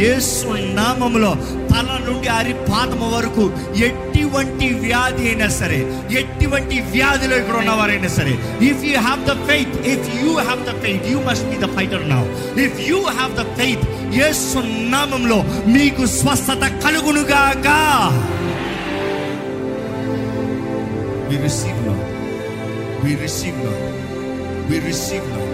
Yesu 0.03 0.47
నామములో 0.79 1.31
తల 1.71 1.89
నుండి 2.07 2.29
అరి 2.37 2.53
పాదము 2.69 3.07
వరకు 3.15 3.45
ఎటువంటి 3.87 4.67
వ్యాధి 4.83 5.25
అయినా 5.29 5.49
సరే 5.59 5.79
ఎటువంటి 6.21 6.77
వ్యాధిలో 6.93 7.35
ఇక్కడ 7.35 7.57
ఉన్నవారైనా 7.63 8.11
సరే 8.17 8.33
if 8.69 8.83
you 8.89 8.95
have 8.99 9.23
the 9.29 9.35
faith 9.49 9.75
if 9.93 10.09
you 10.21 10.31
have 10.39 10.61
the 10.69 10.75
faith 10.83 11.07
you 11.13 11.19
must 11.29 11.47
be 11.53 11.59
the 11.65 11.69
fighter 11.77 12.05
now 12.13 12.23
if 12.67 12.79
you 12.89 12.99
have 13.11 13.33
the 13.41 13.45
faith 13.59 13.85
Yesu 14.19 14.59
నామంలో 14.89 15.37
మీకు 15.75 16.03
స్వస్థత 16.17 16.63
కలుగునుగాక. 16.83 17.67
We 21.33 21.39
receive 21.39 21.77
now. 21.83 21.97
We 23.03 23.15
receive 23.15 23.55
now. 23.57 23.77
We 24.69 24.79
receive 24.81 25.23
now. 25.27 25.45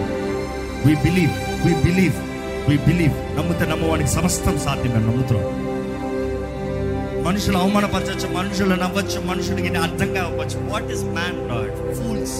We 0.81 0.95
believe. 0.97 1.31
We 1.61 1.71
believe. 1.85 2.17
We 2.67 2.75
believe. 2.87 3.13
నమ్ముతే 3.37 3.65
నమ్మవానికి 3.71 4.11
సమస్తం 4.15 4.57
సాధ్యమే 4.65 4.99
నమ్ముతున్నాం 5.05 5.55
మనుషులు 7.27 7.57
అవమానపరచవచ్చు 7.61 8.27
మనుషులు 8.35 8.77
నవ్వచ్చు 8.83 9.19
మనుషులకి 9.31 9.71
అర్థం 9.85 10.09
కావచ్చు 10.19 10.59
what 10.69 10.91
is 10.95 11.05
man 11.17 11.41
Lord 11.51 11.75
fools 11.99 12.37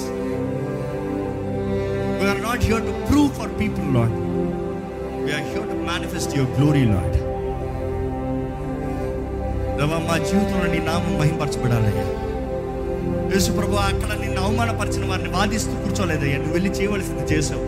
we are 2.21 2.43
not 2.49 2.63
here 2.69 2.85
to 2.89 2.95
prove 3.09 3.33
for 3.41 3.53
people 3.61 3.89
Lord 3.97 4.15
we are 5.25 5.45
here 5.51 5.69
to 5.73 5.77
manifest 5.91 6.35
your 6.39 6.55
glory 6.57 6.85
Lord 6.95 7.17
మా 10.07 10.17
జీవితంలో 10.29 10.65
నీ 10.73 10.81
నామం 10.87 11.13
మహింపరచబడాలయ్యా 11.19 12.07
యేసు 13.33 13.51
ప్రభు 13.51 13.75
అక్కడ 13.83 14.11
నిన్ను 14.21 14.41
అవమానపరిచిన 14.41 15.05
వారిని 15.05 15.29
బాధిస్తూ 15.29 15.73
కూర్చోలేదయ్యా. 15.75 16.37
నువ్వు 16.37 16.53
వెళ్ళి 16.53 16.69
చేయవలసింది 16.69 17.25
చేసావు 17.33 17.65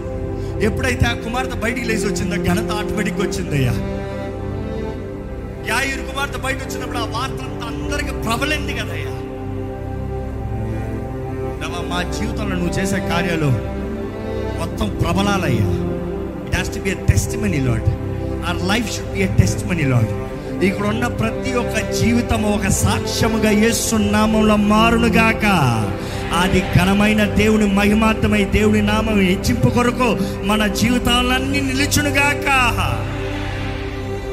ఎప్పుడైతే 0.63 1.05
ఆ 1.07 1.13
కుమార్తె 1.13 1.55
బయటికి 1.55 1.87
లేచి 1.87 2.07
వచ్చిందో 2.07 2.35
ఘనత 2.43 2.71
ఆటోమేటిక్ 2.71 3.21
వచ్చిందయ్యా. 3.21 3.73
యాయిరు 5.69 6.01
కుమార్తె 6.01 6.37
బయట 6.37 6.59
వచ్చినప్పుడు 6.63 6.97
ఆ 6.97 7.05
వార్త 7.11 7.41
అంతా 7.41 7.67
అందరికి 7.67 8.11
ప్రబలింది 8.25 8.73
కదయ్యా. 8.73 9.07
మా 11.91 12.03
జీవితంలో 12.11 12.55
నువ్వు 12.55 12.73
చేసే 12.79 12.99
కార్యాలు 13.09 13.47
మొత్తం 14.59 14.89
ప్రబలాలయ్యా. 15.01 15.65
It 16.45 16.55
has 16.55 16.73
to 16.75 16.79
be 16.79 16.89
a 16.89 16.97
testimony 17.37 17.59
Lord 17.59 17.87
our 18.45 18.59
life 18.67 18.89
should 18.95 19.11
be 19.13 19.19
a 19.19 19.29
testimony 19.67 19.83
Lord 19.83 20.11
ఇక్కడ 20.63 20.87
ఉన్న 20.87 21.07
ప్రతి 21.07 21.53
ఒక్క 21.53 21.91
జీవితం 21.91 22.43
ఒక 22.43 22.67
సాక్ష్యముగా 22.67 23.51
ఏసునామంలో 23.51 24.55
మారునుగాక 24.55 25.45
అది 26.39 26.63
ఘనమైన 26.75 27.23
దేవుని 27.25 27.65
మహిమాత్మై 27.65 28.43
దేవుని 28.43 28.81
నామం 28.81 29.19
హెచ్చింపు 29.19 29.69
కొరకు 29.69 30.17
మన 30.43 30.67
జీవితాలన్నీ 30.67 31.61
నిలుచునుగాక 31.61 32.47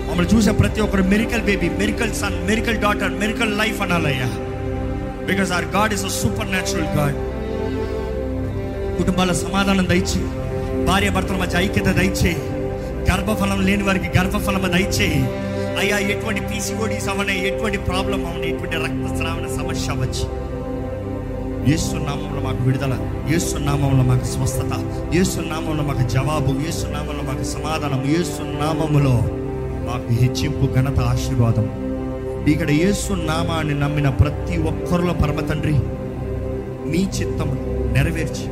మమ్మల్ని 0.08 0.34
చూసే 0.34 0.50
ప్రతి 0.50 0.80
ఒక్కరు 0.80 1.02
miracle 1.02 1.42
baby 1.42 1.68
miracle 1.68 2.12
son 2.12 2.46
miracle 2.46 2.76
daughter 2.76 3.18
miracle 3.18 3.58
life 3.58 3.82
అనాలయ్యా. 3.82 4.28
Because 5.26 5.52
our 5.52 5.64
God 5.64 5.94
is 5.94 6.04
a 6.04 6.08
supernatural 6.50 6.98
God 6.98 7.18
కుటుంబాల 8.98 9.32
సమాధానం 9.32 9.88
దయచి 9.88 10.20
భార్య 10.84 11.10
భర్తల 11.10 11.36
మధ్య 11.36 11.58
ఐక్యత 11.58 11.86
దయచేయి. 11.86 12.36
గర్భఫలం 13.10 13.66
లేని 13.66 13.82
వారికి 13.82 14.18
గర్భఫలం 14.18 14.72
దయచేయి. 14.72 15.47
అయ్యా 15.80 15.98
ఎటువంటి 15.98 16.40
పీసీఓడీస్ 16.40 17.08
అవనే 17.08 17.34
ఎటువంటి 17.48 17.78
ప్రాబ్లం 17.78 18.26
అవని 18.26 18.46
ఎటువంటి 18.48 18.76
రక్తస్రావణ 18.76 19.46
సమస్య 19.58 19.92
వచ్చి. 19.92 20.24
ఏసునామంలో 21.74 22.40
మాకు 22.40 22.62
విడుదల 22.62 22.94
ఏసునామంలో 23.28 24.02
మాకు 24.02 24.24
స్వస్థత 24.24 24.72
ఏసునామంలో 25.14 25.82
మాకు 25.82 26.08
జవాబు 26.08 26.52
ఏసునామంలో 26.68 27.22
మాకు 27.22 27.44
సమాధానం 27.44 28.02
యేసు 28.10 28.42
నామములో 28.62 29.14
మాకు 29.88 30.12
హెచ్చింపు 30.12 30.66
ఘనత 30.74 31.00
ఆశీర్వాదం. 31.00 31.66
ఇక్కడ 32.52 32.70
యేసు 32.70 33.12
నామాన్ని 33.12 33.74
నమ్మిన 33.74 34.08
ప్రతి 34.08 34.56
ఒక్కరిలో 34.58 35.12
పరమ 35.12 35.40
తండ్రి 35.40 35.76
మీ 36.90 37.02
చిత్తం 37.16 37.50
నెరవేర్చి 37.94 38.46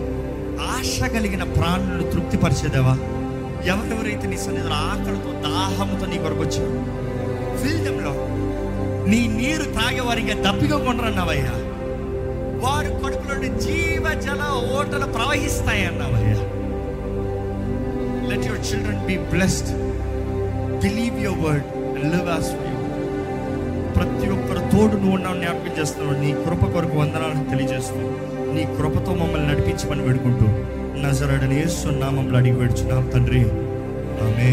ఆశ 0.75 0.99
కలిగిన 1.15 1.43
ప్రాణులను 1.43 2.11
తృప్తిపరిచేదేవా? 2.11 2.97
ఎవరెవరైతే 3.73 4.27
నీ 4.27 4.37
సన్నిధిలో 4.37 4.77
ఆకలితో 4.91 5.31
దాహముతో 5.45 6.07
నీ 6.07 6.19
కొరకు 6.19 6.43
వచ్చారు 6.43 6.73
ఫిల్డంలో 7.57 8.13
నీ 9.09 9.27
నీరు 9.29 9.65
తాగేవారికి 9.65 10.35
దప్పిగా 10.35 10.79
కొండరన్నావయ్యా 10.79 11.55
వారి 12.65 12.89
కడుపులోని 12.89 13.61
జీవ 13.61 14.21
జల 14.21 14.43
ఓటలు 14.79 15.07
ప్రవహిస్తాయన్నావయ్యా. 15.07 16.39
Let 18.29 18.47
your 18.47 18.73
children 18.73 19.07
be 19.07 19.17
blessed 19.17 19.71
believe 20.83 21.21
your 21.21 21.41
word 21.45 21.65
live 22.05 22.29
as 22.29 22.51
ప్రతి 23.97 24.29
ఒక్కరు 24.31 24.61
తోడు 24.73 24.97
నువ్వు 24.97 25.15
ఉన్నావు 25.15 25.37
జ్ఞాపకం 25.37 25.81
చేస్తున్నావు 25.81 26.19
నీ 26.21 26.33
కృప 26.45 26.73
కొరకు 26.73 26.97
వందనాలను 26.99 27.51
తెలియజేస్తూ 27.51 28.01
నీ 28.53 28.65
కృపతో 28.65 29.15
మమ్మల్ని 29.15 29.49
నడిపించమని 29.49 30.03
వేడుకుంటూ 30.03 30.47
నజరడని 31.01 31.55
యేసు 31.55 31.89
అడిగి 32.37 32.57
వేడుచున్నాం 32.57 33.11
తండ్రి. 33.15 33.41
ఆమె 34.27 34.51